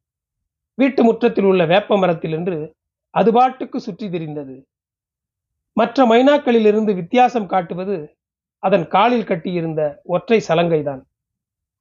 [0.73, 2.75] வீட்டு முற்றத்தில் உள்ள வேப்ப மரத்திலிருந்து என்று
[3.09, 4.63] அது பாட்டுக்கு சுற்றி திரிந்தது.
[5.73, 8.17] மற்ற மைனாக்களிலிருந்து வித்தியாசம் காட்டுவது
[8.59, 11.01] அதன் காலில் கட்டியிருந்த ஒற்றை சலங்கைதான்.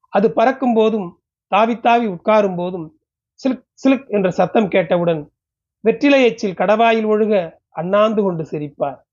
[0.09, 1.23] அது பறக்கும் போதும்
[1.55, 2.99] தாவித்தாவி உட்காரும் போதும்
[3.41, 5.33] சிலுக் சிலுக் என்ற சத்தம் கேட்டவுடன்
[5.81, 9.06] வெற்றிலை எச்சில் கடவாயில் ஒழுக அண்ணாந்து கொண்டு சிரிப்பார்.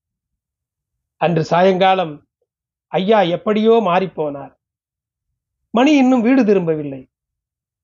[1.23, 2.27] அன்று சாயங்காலம்
[2.87, 4.53] ஐயா எப்படியோ மாறிப்போனார்.
[5.69, 7.11] மணி இன்னும் வீடு திரும்பவில்லை.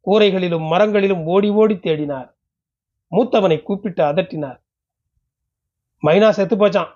[0.06, 2.30] கூரைகளிலும் மரங்களிலும் ஓடி ஓடி தேடினார்.
[3.12, 4.60] மூத்தவனை கூப்பிட்டு அதட்டினார்.
[6.04, 6.92] மைனா செத்து போச்சான்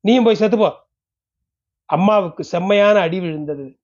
[0.00, 0.70] நீயும் போய் செத்துப்போ
[1.84, 3.78] அம்மாவுக்கு செம்மையான அடி விழுந்தது.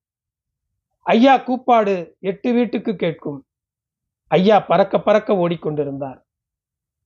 [1.03, 3.47] ஐயா கூப்பாடு எட்டு வீட்டுக்கு கேட்கும்.
[4.29, 6.21] ஐயா பறக்க பறக்க ஓடிக்கொண்டிருந்தார்.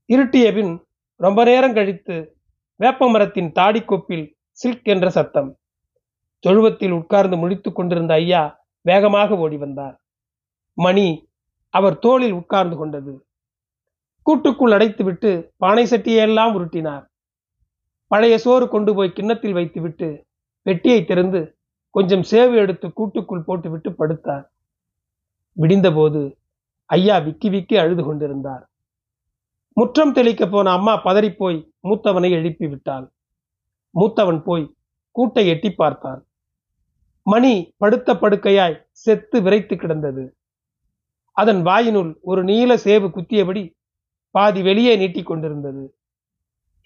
[0.06, 0.86] இருட்டிய பின்
[1.16, 2.36] ரொம்ப நேரம் கழித்து
[2.76, 5.56] வேப்ப மரத்தின் தாடிக்கொப்பில் சில்க் என்ற சத்தம்.
[6.38, 10.02] தொழுவத்தில் உட்கார்ந்து முடித்துக் கொண்டிருந்த ஐயா வேகமாக ஓடி வந்தார்.
[10.72, 11.28] மணி
[11.68, 13.26] அவர் தோளில் உட்கார்ந்து கொண்டது.
[14.22, 17.04] கூட்டுக்குள் அடைத்துவிட்டு பானை சட்டியெல்லாம் உருட்டினார்.
[18.06, 20.26] பழைய சோறு கொண்டு போய் கிண்ணத்தில் வைத்துவிட்டு
[20.62, 21.56] பெட்டியை திறந்து
[21.90, 24.44] கொஞ்சம் சேவு எடுத்து கூட்டுக்குள் போட்டுவிட்டு படுத்தார்.
[25.56, 26.36] விடிந்தபோது
[26.86, 28.70] ஐயா விக்கி விக்கி அழுது கொண்டிருந்தார்.
[29.72, 33.10] முற்றம் தெளிக்க போன அம்மா பதறிப்போய் மூத்தவனை எழுப்பி விட்டாள்.
[34.00, 34.74] மூத்தவன் போய்
[35.18, 36.26] கூட்டை எட்டி பார்த்தான்.
[37.22, 40.36] மணி படுத்த படுக்கையாய் செத்து விரைத்து கிடந்தது.
[41.32, 43.74] அதன் வாயினுள் ஒரு நீல சேவு குத்தியபடி
[44.30, 45.96] பாதி வெளியே நீட்டிக் கொண்டிருந்தது.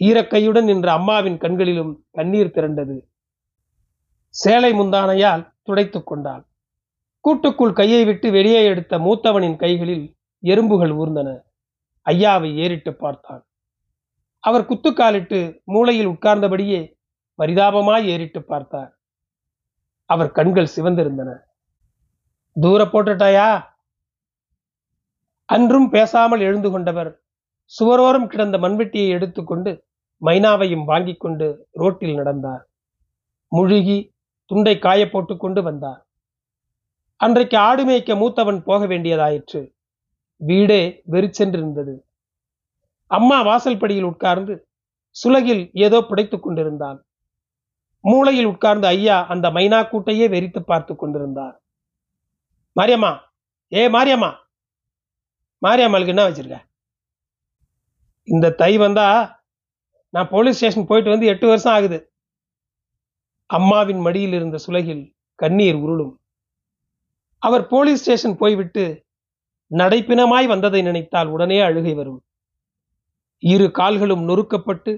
[0.05, 3.01] ஈரக்கையுடன் நின்ற அம்மாவின் கண்களிலும் கண்ணீர் திரண்டது.
[4.29, 6.47] சேலை முந்தானையால் துடைத்துக் கொண்டாள்.
[7.21, 11.40] கூட்டுக்குள் கையை விட்டு வெளியே எடுத்த மூத்தவனின் கைகளில் எறும்புகள் ஊர்ந்தன.
[12.05, 13.47] ஐயாவை ஏறிட்டு பார்த்தான்.
[14.38, 16.96] அவர் குத்துக்காலிட்டு மூளையில் உட்கார்ந்தபடியே
[17.38, 18.99] பரிதாபமாய் ஏறிட்டு பார்த்தார்.
[20.05, 21.38] அவர் கண்கள் சிவந்திருந்தன.
[22.61, 23.64] தூர போட்டுட்டாயா?
[25.44, 27.22] அன்றும் பேசாமல் எழுந்து கொண்டவர்.
[27.79, 29.85] சுவரோரம் கிடந்த மண்வெட்டியை எடுத்துக்கொண்டு
[30.20, 32.70] மைனாவையும் வாங்கிக் கொண்டு ரோட்டில் நடந்தார்.
[33.49, 36.07] முழுகி துண்டை காய போட்டுக்கொண்டு வந்தார்.
[37.16, 39.72] அன்றைக்கு ஆடு மேய்க்க மூத்தவன் போக வேண்டியதாயிற்று.
[40.37, 41.99] வீடே வெறிச்சென்றிருந்தது.
[43.07, 44.68] அம்மா வாசல் படியில் உட்கார்ந்து
[45.11, 47.06] சுலகில் ஏதோ புடைத்துக் கொண்டிருந்தான்.
[48.05, 51.57] மூளையில் உட்கார்ந்த ஐயா அந்த மைனா கூட்டையே வெறித்து பார்த்து கொண்டிருந்தார்.
[52.77, 53.13] மாரியம்மா
[53.73, 54.31] ஏ மாரியம்மா
[55.63, 56.59] மாரியம்மாளுக்கு என்ன வச்சிருக்க?
[58.29, 59.07] இந்த தை வந்தா
[60.15, 61.99] நான் போலீஸ் ஸ்டேஷன் போயிட்டு வந்து எட்டு வருஷம் ஆகுது.
[63.51, 65.03] அம்மாவின் மடியில் இருந்த சுலகில்
[65.39, 66.15] கண்ணீர் உருளும்.
[67.43, 68.85] அவர் போலீஸ் ஸ்டேஷன் போய்விட்டு
[69.71, 72.21] நடைப்பினமாய் வந்ததை நினைத்தால் உடனே அழுகை வரும்.
[73.43, 74.93] இரு கால்களும் நொறுக்கப்பட்டு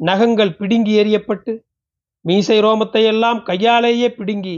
[0.00, 1.52] நகங்கள் பிடுங்கி எறியப்பட்டு
[2.24, 4.56] மீசை ரோமத்தை எல்லாம் கையாலேயே பிடுங்கி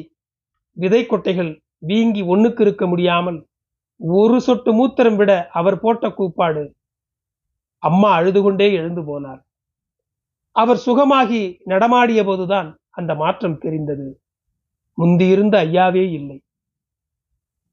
[0.76, 3.38] விதை கொட்டைகள் வீங்கி ஒண்ணுக்கு இருக்க முடியாமல்
[4.00, 6.62] ஒரு சொட்டு மூத்திரம் விட அவர் போட்ட கூப்பாடு.
[7.82, 9.40] அம்மா அழுது கொண்டே எழுந்து போனார்.
[10.56, 14.20] அவர் சுகமாகி நடமாடிய போதுதான் அந்த மாற்றம் தெரிந்தது.
[14.98, 16.38] முந்தியிருந்த ஐயாவே இல்லை.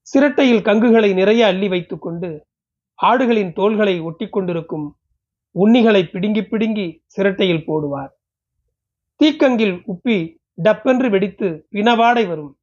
[0.08, 2.29] சிரட்டையில் கங்குகளை நிறைய அள்ளி வைத்துக் கொண்டு
[2.99, 4.88] ஆடுகளின் தோள்களை ஒட்டி கொண்டிருக்கும்
[5.56, 8.12] உண்ணிகளை பிடுங்கி பிடுங்கி சிரட்டையில் போடுவார்.
[9.19, 10.17] தீக்கங்கில் உப்பி
[10.63, 12.58] டப்பென்று வெடித்து பிணவாடை வரும்.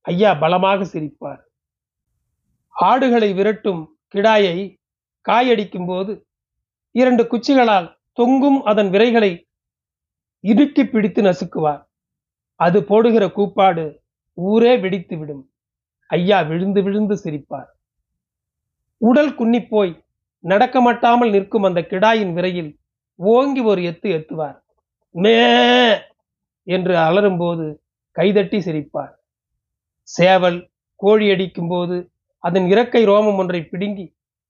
[0.00, 1.42] ஐயா பலமாக சிரிப்பார்.
[2.74, 4.78] ஆடுகளை விரட்டும் கிடாயை
[5.28, 6.26] காயடிக்கும் போது
[6.90, 9.46] இரண்டு குச்சிகளால் தொங்கும் அதன் விரைகளை
[10.40, 11.82] இடுக்கி பிடித்து நசுக்குவார்.
[12.54, 14.02] அது போடுகிற கூப்பாடு
[14.34, 15.50] ஊரே வெடித்து விடும்.
[16.06, 17.70] ஐயா விழுந்து விழுந்து சிரிப்பார்.
[18.96, 20.02] உடல் குன்னிப்போய்
[20.38, 22.78] நடக்க மாட்டாமல் நிற்கும் அந்த கிடாயின் விரையில்
[23.14, 24.63] ஓங்கி ஒரு எத்து எத்துவார்.
[25.14, 25.34] மே
[26.62, 27.66] என்று அலறும்போது
[28.10, 29.14] கைதட்டி சிரிப்பார்.
[30.02, 31.96] சேவல் கோழி அடிக்கும் போது
[32.38, 34.06] அதன் இறக்கை ரோமம் ஒன்றை பிடுங்கி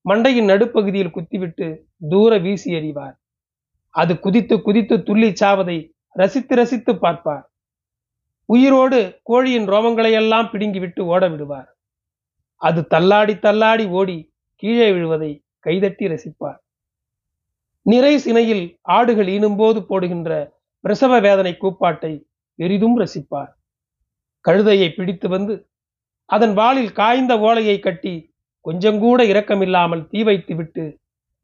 [0.08, 3.14] மண்டையின் நடுப்பகுதியில் குத்திவிட்டு தூர வீசி எறிவார்.
[3.90, 7.44] அது குதித்து குதித்து துள்ளி சாவதை ரசித்து ரசித்து பார்ப்பார்.
[8.44, 11.68] உயிரோடு கோழியின் ரோமங்களையெல்லாம் பிடுங்கிவிட்டு ஓட விடுவார்
[12.56, 14.18] அது தள்ளாடி தள்ளாடி ஓடி
[14.54, 16.58] கீழே விழுவதை கைதட்டி ரசிப்பார்.
[17.82, 20.30] நிறை சினையில் ஆடுகள் ஈனும்போது போடுகின்ற
[20.84, 23.52] பிரசவ வேதனை கூப்பாட்டை பெரிதும் ரசிப்பார்.
[24.44, 25.54] கழுதையை பிடித்து வந்து
[26.24, 28.14] அதன் வாளில் காய்ந்த ஓலையை கட்டி
[28.64, 30.84] கொஞ்சங்கூட இரக்கமில்லாமல் தீ வைத்து விட்டு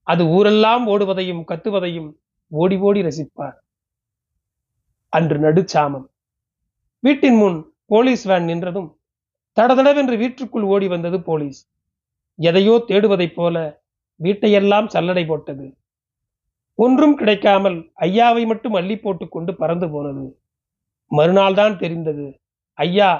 [0.02, 2.10] அது ஊரெல்லாம் ஓடுவதையும் கத்துவதையும்
[2.52, 3.56] ஓடி ஓடி ரசிப்பார்.
[5.08, 6.06] அன்று நடுச்சாமம்.
[6.98, 8.88] வீட்டின் முன் போலீஸ் வேன் நின்றதும்
[9.56, 11.60] தடதடவென்று வீட்டுக்குள் ஓடி வந்தது போலீஸ்.
[12.38, 13.56] எதையோ தேடுவதைப் போல
[14.20, 15.66] வீட்டையெல்லாம் சல்லடை போட்டது.
[16.82, 20.24] ஒன்றும் கிடைக்காமல் ஐயாவை மட்டும் அள்ளி போட்டு கொண்டு பறந்து போனது.
[21.10, 22.26] மறுநாள் தான் தெரிந்தது.
[22.74, 23.10] ஐயா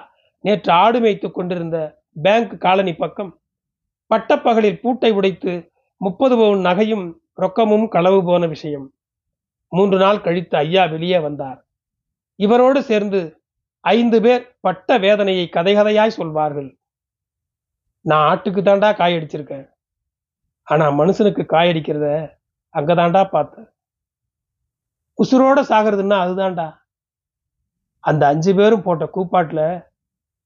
[0.40, 1.76] நேற்று ஆடு மேய்த்து கொண்டிருந்த
[2.22, 3.32] பேங்க் காலனி பக்கம்
[4.06, 5.52] பட்டப்பகலில் பூட்டை உடைத்து
[5.96, 7.04] முப்பது பவுன் நகையும்
[7.36, 8.86] ரொக்கமும் களவு போன விஷயம்.
[9.72, 11.60] மூன்று நாள் கழித்து ஐயா வெளியே வந்தார்.
[12.36, 13.20] இவரோடு சேர்ந்து
[13.84, 16.70] ஐந்து பேர் பட்ட வேதனையை கதை கதையாய் சொல்வார்கள்.
[18.00, 19.68] நான் ஆட்டுக்கு தாண்டா காய் அடிச்சிருக்கேன்
[20.62, 21.70] ஆனா மனுஷனுக்கு காய்
[22.74, 23.68] அங்கே தாண்டா பார்த்தேன்.
[25.18, 26.68] உசுரோட சாகிறதுன்னா அதுதான்டா.
[28.04, 29.62] அந்த அஞ்சு பேரும் போட்ட கூப்பாட்டுல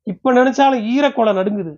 [0.07, 1.75] இப்ப நினைச்சாலும் ஈரக்கொலை நடுங்குது.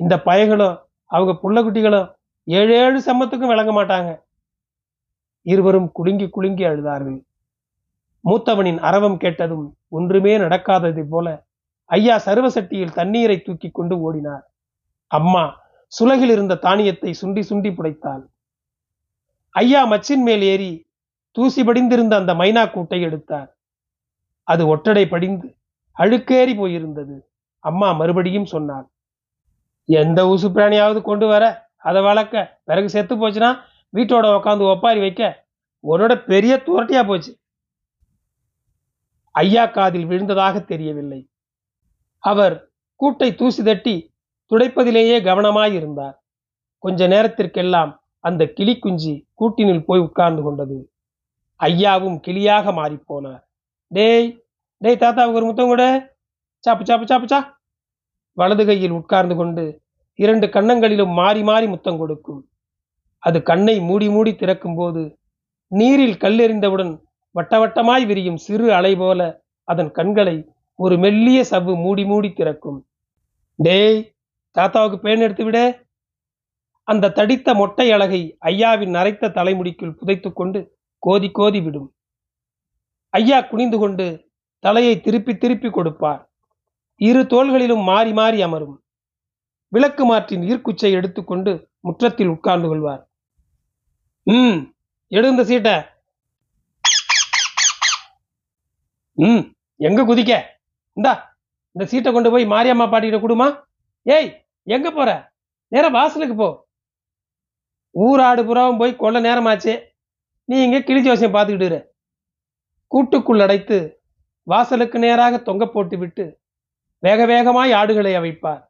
[0.00, 0.76] இந்த பயங்களும்
[1.10, 2.08] அவங்க புள்ள குட்டிகளும்
[2.48, 4.10] ஏழு ஏழு சம்மத்துக்கும் விளங்க மாட்டாங்க.
[5.46, 7.18] இருவரும் குலுங்கி குலுங்கி அழுதார்கள்.
[8.24, 11.26] மூத்தவனின் அரவம் கேட்டதும் ஒன்றுமே நடக்காததை போல
[11.90, 14.44] ஐயா சர்வசட்டியில் தண்ணீரை தூக்கி கொண்டு ஓடினார்.
[15.10, 15.44] அம்மா
[15.92, 18.24] சுலகில் இருந்த தானியத்தை சுண்டி சுண்டி புடைத்தாள்.
[19.56, 20.86] ஐயா மச்சின் மேல் ஏறி
[21.36, 23.56] தூசி படிந்திருந்த அந்த மைனா கூட்டை எடுத்தார்.
[24.42, 25.48] அது ஒற்றடை படிந்து
[25.98, 27.16] அழுக்கேறி போயிருந்தது.
[27.58, 28.86] அம்மா மறுபடியும் சொன்னாள்
[29.84, 31.44] எந்த ஊசு பிராணியாவது கொண்டு வர
[31.76, 32.60] அதை வளர்க்க.
[32.64, 33.50] பிறகு செத்து போச்சுன்னா
[33.92, 35.46] வீட்டோட உக்காந்து ஒப்பாரி வைக்க.
[35.84, 37.32] உன்னோட பெரிய துரட்டியா போச்சு.
[39.30, 41.20] ஐயா காதில் விழுந்ததாக தெரியவில்லை.
[42.18, 42.54] அவர்
[43.00, 43.96] கூட்டை தூசி தட்டி
[44.50, 46.16] துடைப்பதிலேயே கவனமாயிருந்தார்.
[46.78, 47.92] கொஞ்ச நேரத்திற்கெல்லாம்
[48.28, 50.78] அந்த கிளிக்குஞ்சி கூட்டினில் போய் உட்கார்ந்து கொண்டது.
[51.60, 53.42] ஐயாவும் கிளியாக மாறிப்போனார்
[53.90, 54.28] டேய்
[54.82, 55.84] டேய் தாத்தாவுக்கு ஒரு முத்தம் கூட.
[56.64, 57.40] சாப்பு சாப்பு சாப்புச்சா
[58.38, 59.64] வலது கையில் உட்கார்ந்து கொண்டு
[60.18, 62.40] இரண்டு கன்னங்களிலும் மாறி மாறி முத்தம் கொடுக்கும்.
[63.22, 65.02] அது கண்ணை மூடி மூடி திறக்கும் போது
[65.72, 66.92] நீரில் கல்லெறிந்தவுடன்
[67.34, 69.20] வட்டவட்டமாய் விரியும் சிறு அலை போல
[69.68, 70.36] அதன் கண்களை
[70.78, 72.78] ஒரு மெல்லிய சவ்வு மூடி மூடி திறக்கும்.
[73.58, 73.98] டேய்
[74.56, 75.58] தாத்தாவுக்கு பேன் எடுத்து விட.
[76.88, 81.94] அந்த தடித்த மொட்டை அழகை ஐயாவின் நரைத்த தலைமுடிக்குள் புதைத்துக் கொண்டு கோதி கோதி விடும்.
[83.08, 86.30] ஐயா குனிந்து கொண்டு தலையை திருப்பி திருப்பி கொடுப்பார்.
[86.96, 88.82] இரு தோள்களிலும் மாறி மாறி அமரும்.
[89.68, 93.08] விளக்கு மாற்றின் ஈர்க்குச்சை எடுத்துக்கொண்டு முற்றத்தில் உட்கார்ந்து கொள்வார்.
[94.22, 94.74] ம்
[95.06, 95.74] எடுந்த சீட்டை.
[99.12, 99.42] ம்
[99.76, 100.42] எங்க குதிக்க?
[100.92, 101.38] இந்தா
[101.72, 103.48] இந்த சீட்டை கொண்டு போய் மாரியம்மா பாட்டிகிட்ட கொடுமா.
[104.02, 105.32] ஏய் எங்க போற?
[105.68, 106.65] நேர வாசலுக்கு போ.
[108.00, 109.80] ஊராடு புறாவும் போய் கொள்ள நேரமாச்சு.
[110.44, 111.94] நீ இங்க கிளி ஜோசியம் பார்த்துக்கிட்டு இரு.
[112.86, 114.02] கூட்டுக்குள் அடைத்து
[114.42, 116.40] வாசலுக்கு நேராக தொங்க போட்டு விட்டு
[116.98, 118.62] வேக வேகமாய் ஆடுகளை அவைப்பார்.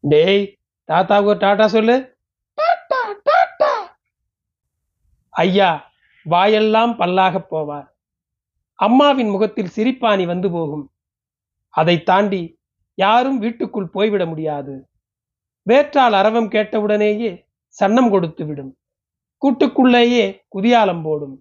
[0.00, 1.96] டேய் தாத்தாவுக்கு ஒரு டாட்டா சொல்லு.
[5.28, 5.92] ஐயா
[6.24, 7.88] வாயெல்லாம் பல்லாக போவார்.
[8.74, 10.92] அம்மாவின் முகத்தில் சிரிப்பாணி வந்து போகும்.
[11.70, 12.60] அதை தாண்டி
[12.94, 14.90] யாரும் வீட்டுக்குள் போய்விட முடியாது.
[15.62, 17.32] வேற்றால் அரவம் கேட்டவுடனேயே
[17.78, 18.72] சன்னம் கொடுத்து விடும்.
[19.42, 20.24] கூட்டுக்குள்ளேயே
[20.56, 21.36] குதியாலம் போடும்.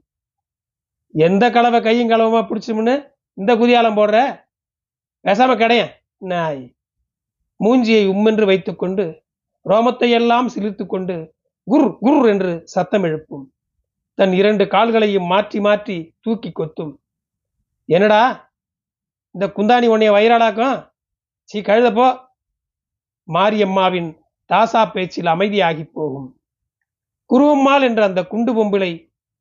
[1.15, 2.95] எந்த கலவை கையும் கலவமா பிடிச்சோம்னு
[3.37, 4.17] இந்த குதியாலம் போடுற?
[5.25, 5.85] பேசாம கிடையா?
[6.17, 6.63] நாய்.
[7.59, 9.03] மூஞ்சியை உம்மென்று வைத்துக்கொண்டு
[9.69, 11.15] ரோமத்தை எல்லாம் சிலிர்த்து கொண்டு
[11.71, 13.43] குர் குர் என்று சத்தம் எழுப்பும்.
[14.17, 16.91] தன் இரண்டு கால்களையும் மாற்றி மாற்றி தூக்கி கொத்தும்.
[17.85, 18.51] என்னடா?
[19.35, 20.77] இந்த குந்தாணி உன்னைய வயிறாளாக்கும்?
[21.49, 22.07] சீ கழுதப்போ
[23.27, 24.09] மாரியம்மாவின்
[24.49, 26.29] தாசா பேச்சில் அமைதியாகி போகும்.
[27.29, 28.91] குருவம்மாள் என்ற அந்த குண்டு பொம்பிளை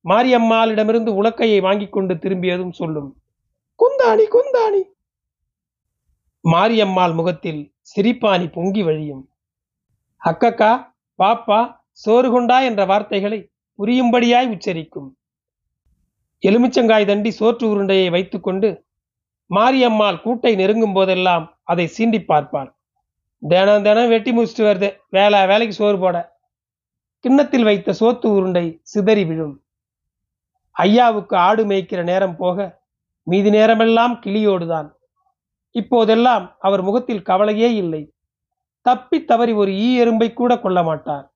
[0.09, 3.11] மாரியம்மாளிடமிருந்து உலக்கையை வாங்கிக் கொண்டு திரும்பியதும் சொல்லும்.
[3.79, 4.83] குந்தாணி குந்தாணி.
[6.45, 9.25] மாரியம்மாள் முகத்தில் சிரிப்பாணி பொங்கி வழியும்.
[10.25, 10.73] அக்கக்கா
[11.19, 11.61] பாப்பா
[11.93, 15.11] சோறு கொண்டா என்ற வார்த்தைகளை புரியும்படியாய் உச்சரிக்கும்.
[16.43, 18.69] எலுமிச்சங்காய் தண்டி சோற்று உருண்டையை வைத்துக்கொண்டு
[19.51, 22.71] மாரியம்மாள் கூட்டை நெருங்கும் போதெல்லாம் அதை சீண்டி பார்ப்பாள்.
[23.49, 24.99] தினம் தினம் வெட்டி முடிச்சுட்டு வருது.
[25.09, 26.39] வேலை வேலைக்கு சோறு போட.
[27.19, 29.63] கிண்ணத்தில் வைத்த சோத்து உருண்டை சிதறி விழும்.
[30.79, 32.81] ஐயாவுக்கு ஆடு மேய்க்கிற நேரம் போக
[33.23, 34.93] மீதி நேரமெல்லாம் கிளியோடுதான்.
[35.71, 38.15] இப்போதெல்லாம் அவர் முகத்தில் கவலையே இல்லை.
[38.81, 41.33] தப்பி தவறி ஒரு ஈ எறும்பை கூட கொள்ள மாட்டார்.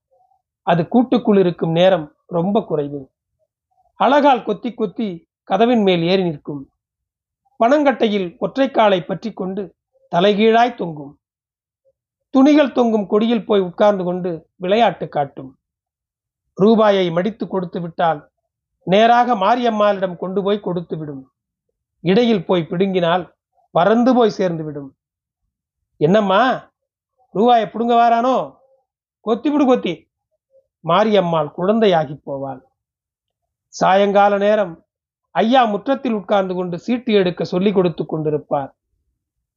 [0.61, 3.11] அது கூட்டுக்குள் இருக்கும் நேரம் ரொம்ப குறைவு.
[3.93, 6.69] அழகால் கொத்தி கொத்தி கதவின் மேல் ஏறி நிற்கும்.
[7.63, 9.75] பனங்கட்டையில் ஒற்றைக்காலை பற்றி கொண்டு
[10.15, 11.19] தலைகீழாய் தொங்கும்.
[12.29, 15.59] துணிகள் தொங்கும் கொடியில் போய் உட்கார்ந்து கொண்டு விளையாட்டு காட்டும்.
[16.53, 18.31] ரூபாயை மடித்து கொடுத்து விட்டால்
[18.83, 21.31] நேராக மாரியம்மாளிடம் கொண்டு போய் கொடுத்து விடும்.
[21.99, 23.35] இடையில் போய் பிடுங்கினால்
[23.71, 24.95] பறந்து போய் சேர்ந்து விடும்.
[25.97, 26.71] என்னம்மா?
[27.31, 28.55] ரூபாயை பிடுங்க வாரானோ?
[29.19, 30.11] கொத்தி விடு கொத்தி.
[30.83, 32.59] மாரியம்மாள் குழந்தையாகி போவாள்.
[33.67, 34.85] சாயங்கால நேரம்
[35.31, 38.71] ஐயா முற்றத்தில் உட்கார்ந்து கொண்டு சீட்டு எடுக்க சொல்லி கொடுத்து கொண்டிருப்பார்.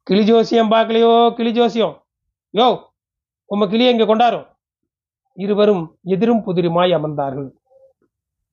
[0.03, 1.35] கிளி ஜோசியம் பார்க்கலையோ?
[1.35, 2.00] கிளி ஜோசியம்
[2.55, 2.67] யோ
[3.51, 4.47] உம்ம கிளியை இங்க கொண்டாரும்
[5.39, 5.85] இருவரும்
[6.15, 7.49] எதிரும் புதிருமாய் அமர்ந்தார்கள்.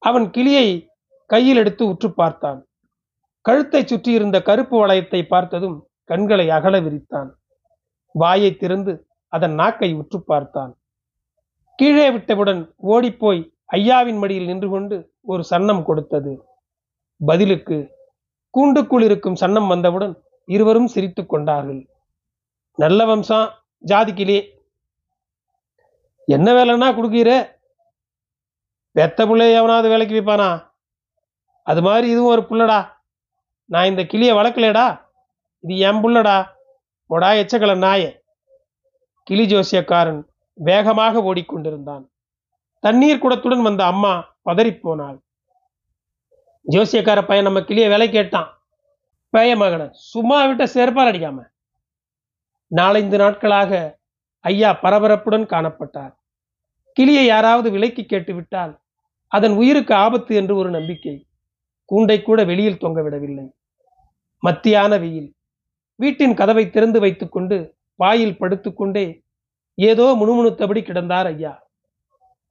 [0.02, 0.68] அவன் கிளியை
[1.30, 2.60] கையில் எடுத்து உற்று பார்த்தான்.
[3.46, 5.78] கழுத்தை சுற்றியிருந்த கருப்பு வளையத்தை பார்த்ததும்
[6.10, 7.30] கண்களை அகல விரித்தான்.
[8.16, 8.94] வாயை திறந்து
[9.34, 10.72] அதன் நாக்கை உற்று பார்த்தான்.
[11.80, 12.62] கீழே விட்டவுடன்
[12.94, 13.42] ஓடிப்போய்
[13.78, 14.98] ஐயாவின் மடியில் நின்று கொண்டு
[15.32, 16.34] ஒரு சன்னம் கொடுத்தது.
[17.22, 17.78] பதிலுக்கு
[18.54, 20.14] கூண்டுக்குள் இருக்கும் சன்னம் வந்தவுடன்
[20.48, 21.82] இருவரும் சிரித்துக் கொண்டார்கள்.
[22.78, 23.48] நல்ல வம்சம்
[23.86, 24.50] ஜாதிக்கிளி.
[26.26, 27.60] என்ன வேலைன்னா கொடுக்கிற
[28.92, 30.72] பெத்த பிள்ளை எவனாவது வேலைக்கு வைப்பானா?
[31.64, 32.90] அது மாதிரி இதுவும் ஒரு புள்ளடா.
[33.66, 35.02] நான் இந்த கிளியை வளர்க்கலடா
[35.60, 36.48] இது என் புள்ளடா.
[37.08, 38.20] ஒடா எச்சக்கல நாயே.
[39.24, 40.22] கிளி ஜோசியக்காரன்
[40.54, 42.06] வேகமாக ஓடிக்கொண்டிருந்தான்.
[42.80, 45.20] தண்ணீர் குடத்துடன் வந்த அம்மா பதறிப்போனாள்
[46.72, 48.62] ஜோசியக்கார பையன் நம்ம கிளியை வேலை கேட்டான்.
[49.30, 51.38] பைய மகனை சும்மா விட்ட செருப்பால் அடிக்காம.
[52.68, 54.00] நாலைந்து நாட்களாக
[54.40, 56.14] ஐயா பரபரப்புடன் காணப்பட்டார்.
[56.94, 58.80] கிளியை யாராவது விலைக்கு கேட்டுவிட்டால்
[59.28, 61.28] அதன் உயிருக்கு ஆபத்து என்று ஒரு நம்பிக்கை
[61.92, 63.54] கூண்டை கூட வெளியில் தொங்க விடவில்லை.
[64.44, 65.30] மத்தியான வெயில்.
[65.96, 69.24] வீட்டின் கதவை திறந்து வைத்துக்கொண்டு வாயில் படுத்துக்கொண்டே
[69.76, 71.54] ஏதோ முணுமுணுத்தபடி கிடந்தார் ஐயா.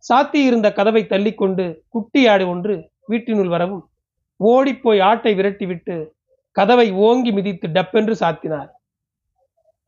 [0.04, 3.90] சாத்தியிருந்த கதவை தள்ளிக்கொண்டு குட்டி ஆடு ஒன்று வீட்டினுள் வரவும்
[4.36, 6.08] ஓடிப்போய் ஆட்டை விரட்டிவிட்டு
[6.52, 8.70] கதவை ஓங்கி மிதித்து டப்பென்று சாத்தினார்.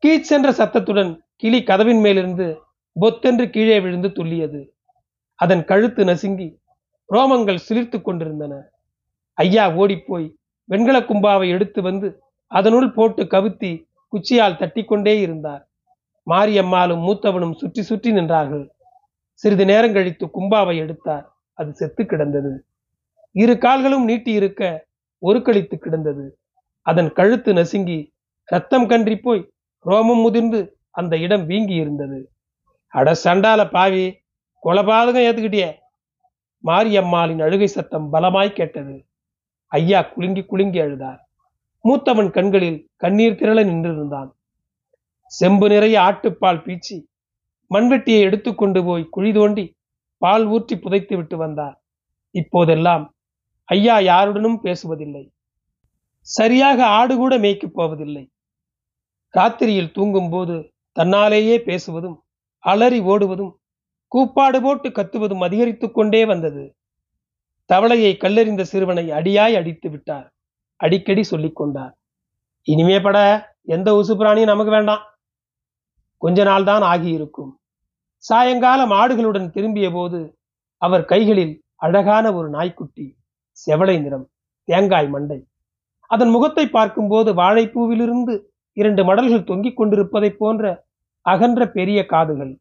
[0.03, 2.61] கீச்சென்ற சத்தத்துடன் கிளி கதவின் மேலிருந்து
[2.95, 4.61] பொத்தென்று கீழே விழுந்து துள்ளியது.
[5.35, 6.47] அதன் கழுத்து நசுங்கி
[7.09, 8.53] ரோமங்கள் சிலிர்த்து கொண்டிருந்தன.
[9.33, 10.27] ஐயா ஓடிப்போய்
[10.65, 12.07] வெண்கல கும்பாவை எடுத்து வந்து
[12.47, 13.71] அதனுள் போட்டு கவுத்தி
[14.13, 15.67] குச்சியால் தட்டிக்கொண்டே இருந்தார்.
[16.27, 18.65] மாரியம்மாளும் மூத்தவனும் சுற்றி சுற்றி நின்றார்கள்.
[19.33, 21.25] சிறிது நேரம் கழித்து கும்பாவை எடுத்தார்.
[21.53, 22.65] அது செத்து கிடந்தது.
[23.31, 24.87] இரு கால்களும் நீட்டி இருக்க
[25.23, 26.39] ஒரு கழித்து கிடந்தது.
[26.81, 27.99] அதன் கழுத்து நசுங்கி
[28.45, 29.51] ரத்தம் கன்றி போய்
[29.85, 32.31] ரோமம் முதிர்ந்து அந்த இடம் வீங்கி இருந்தது.
[32.93, 34.05] அட சண்டால பாவி
[34.63, 35.69] கொலபாதகம் ஏத்துக்கிட்டியே.
[36.63, 39.05] மாரியம்மாளின் அழுகை சத்தம் பலமாய் கேட்டது.
[39.67, 41.19] ஐயா குலுங்கி குலுங்கி அழுதார்.
[41.85, 44.29] மூத்தவன் கண்களில் கண்ணீர் திரள நின்றிருந்தான்.
[45.31, 46.97] செம்பு நிறைய ஆட்டுப்பால் பீச்சி
[47.71, 49.65] மண்வெட்டியை எடுத்துக்கொண்டு போய் குழி தோண்டி
[50.17, 51.75] பால் ஊற்றி புதைத்து விட்டு வந்தார்.
[52.35, 53.15] இப்போதெல்லாம்
[53.69, 55.23] ஐயா யாருடனும் பேசுவதில்லை.
[56.21, 58.31] சரியாக ஆடு கூட மேய்க்கப் போவதில்லை.
[59.37, 62.17] ராத்திரியில் தூங்கும்போது தன்னாலேயே பேசுவதும்
[62.63, 63.51] அலறி ஓடுவதும்
[64.07, 66.75] கூப்பாடு போட்டு கத்துவதும் அதிகரித்துக் கொண்டே வந்தது.
[67.69, 70.33] தவளையை கல்லெறிந்த சிறுவனை அடியாய் அடித்து விட்டார்.
[70.75, 71.93] அடிக்கடி சொல்லிக் கொண்டார்
[72.63, 73.17] இனிமே பட
[73.63, 75.03] எந்த உசு பிராணியும் நமக்கு வேண்டாம்.
[76.17, 77.51] கொஞ்ச நாள் தான் ஆகியிருக்கும்.
[78.17, 80.37] சாயங்காலம் ஆடுகளுடன் திரும்பிய போது
[80.77, 83.15] அவர் கைகளில் அழகான ஒரு நாய்க்குட்டி
[83.57, 84.29] செவளை நிறம்
[84.67, 85.39] தேங்காய் மண்டை.
[86.09, 88.35] அதன் முகத்தை பார்க்கும்போது வாழைப்பூவிலிருந்து
[88.73, 90.85] இரண்டு மடல்கள் தொங்கிக் கொண்டிருப்பதைப் போன்ற
[91.21, 92.57] அகன்ற பெரிய காதுகள்.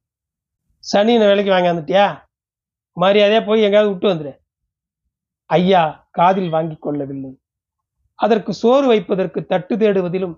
[0.78, 2.26] சனின வேலைக்கு வாங்க வந்துட்டியா?
[3.00, 4.36] மரியாதையா போய் எங்கேயாவது விட்டு வந்துரு
[5.46, 7.38] ஐயா காதில் வாங்கி கொள்ளவில்லை.
[8.14, 10.36] அதற்கு சோறு வைப்பதற்கு தட்டு தேடுவதிலும்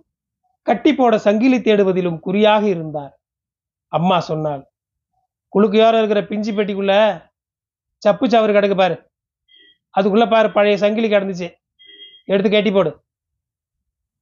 [0.62, 3.20] கட்டி போட சங்கிலி தேடுவதிலும் குறியாக இருந்தார்.
[3.86, 4.68] அம்மா சொன்னாள்
[5.56, 7.22] குழுக்கையோர இருக்கிற பிஞ்சு பெட்டிக்குள்ள
[7.96, 9.10] சப்பு சவறு கிடக்கு பாரு.
[9.98, 11.54] அதுக்குள்ள பாரு பழைய சங்கிலி கிடந்துச்சு.
[12.24, 13.02] எடுத்து கட்டி போடு.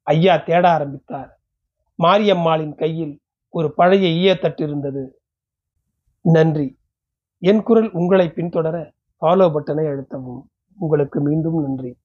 [0.03, 1.38] ஐயா தேட ஆரம்பித்தார்.
[2.03, 5.21] மாரியம்மாளின் கையில் ஒரு பழைய ஈயத்தட்டு இருந்தது.
[6.21, 6.79] நன்றி.
[7.39, 10.43] என் குரல் உங்களை பின்தொடர ஃபாலோ பட்டனை அழுத்தவும்.
[10.79, 11.99] உங்களுக்கு மீண்டும் நன்றி.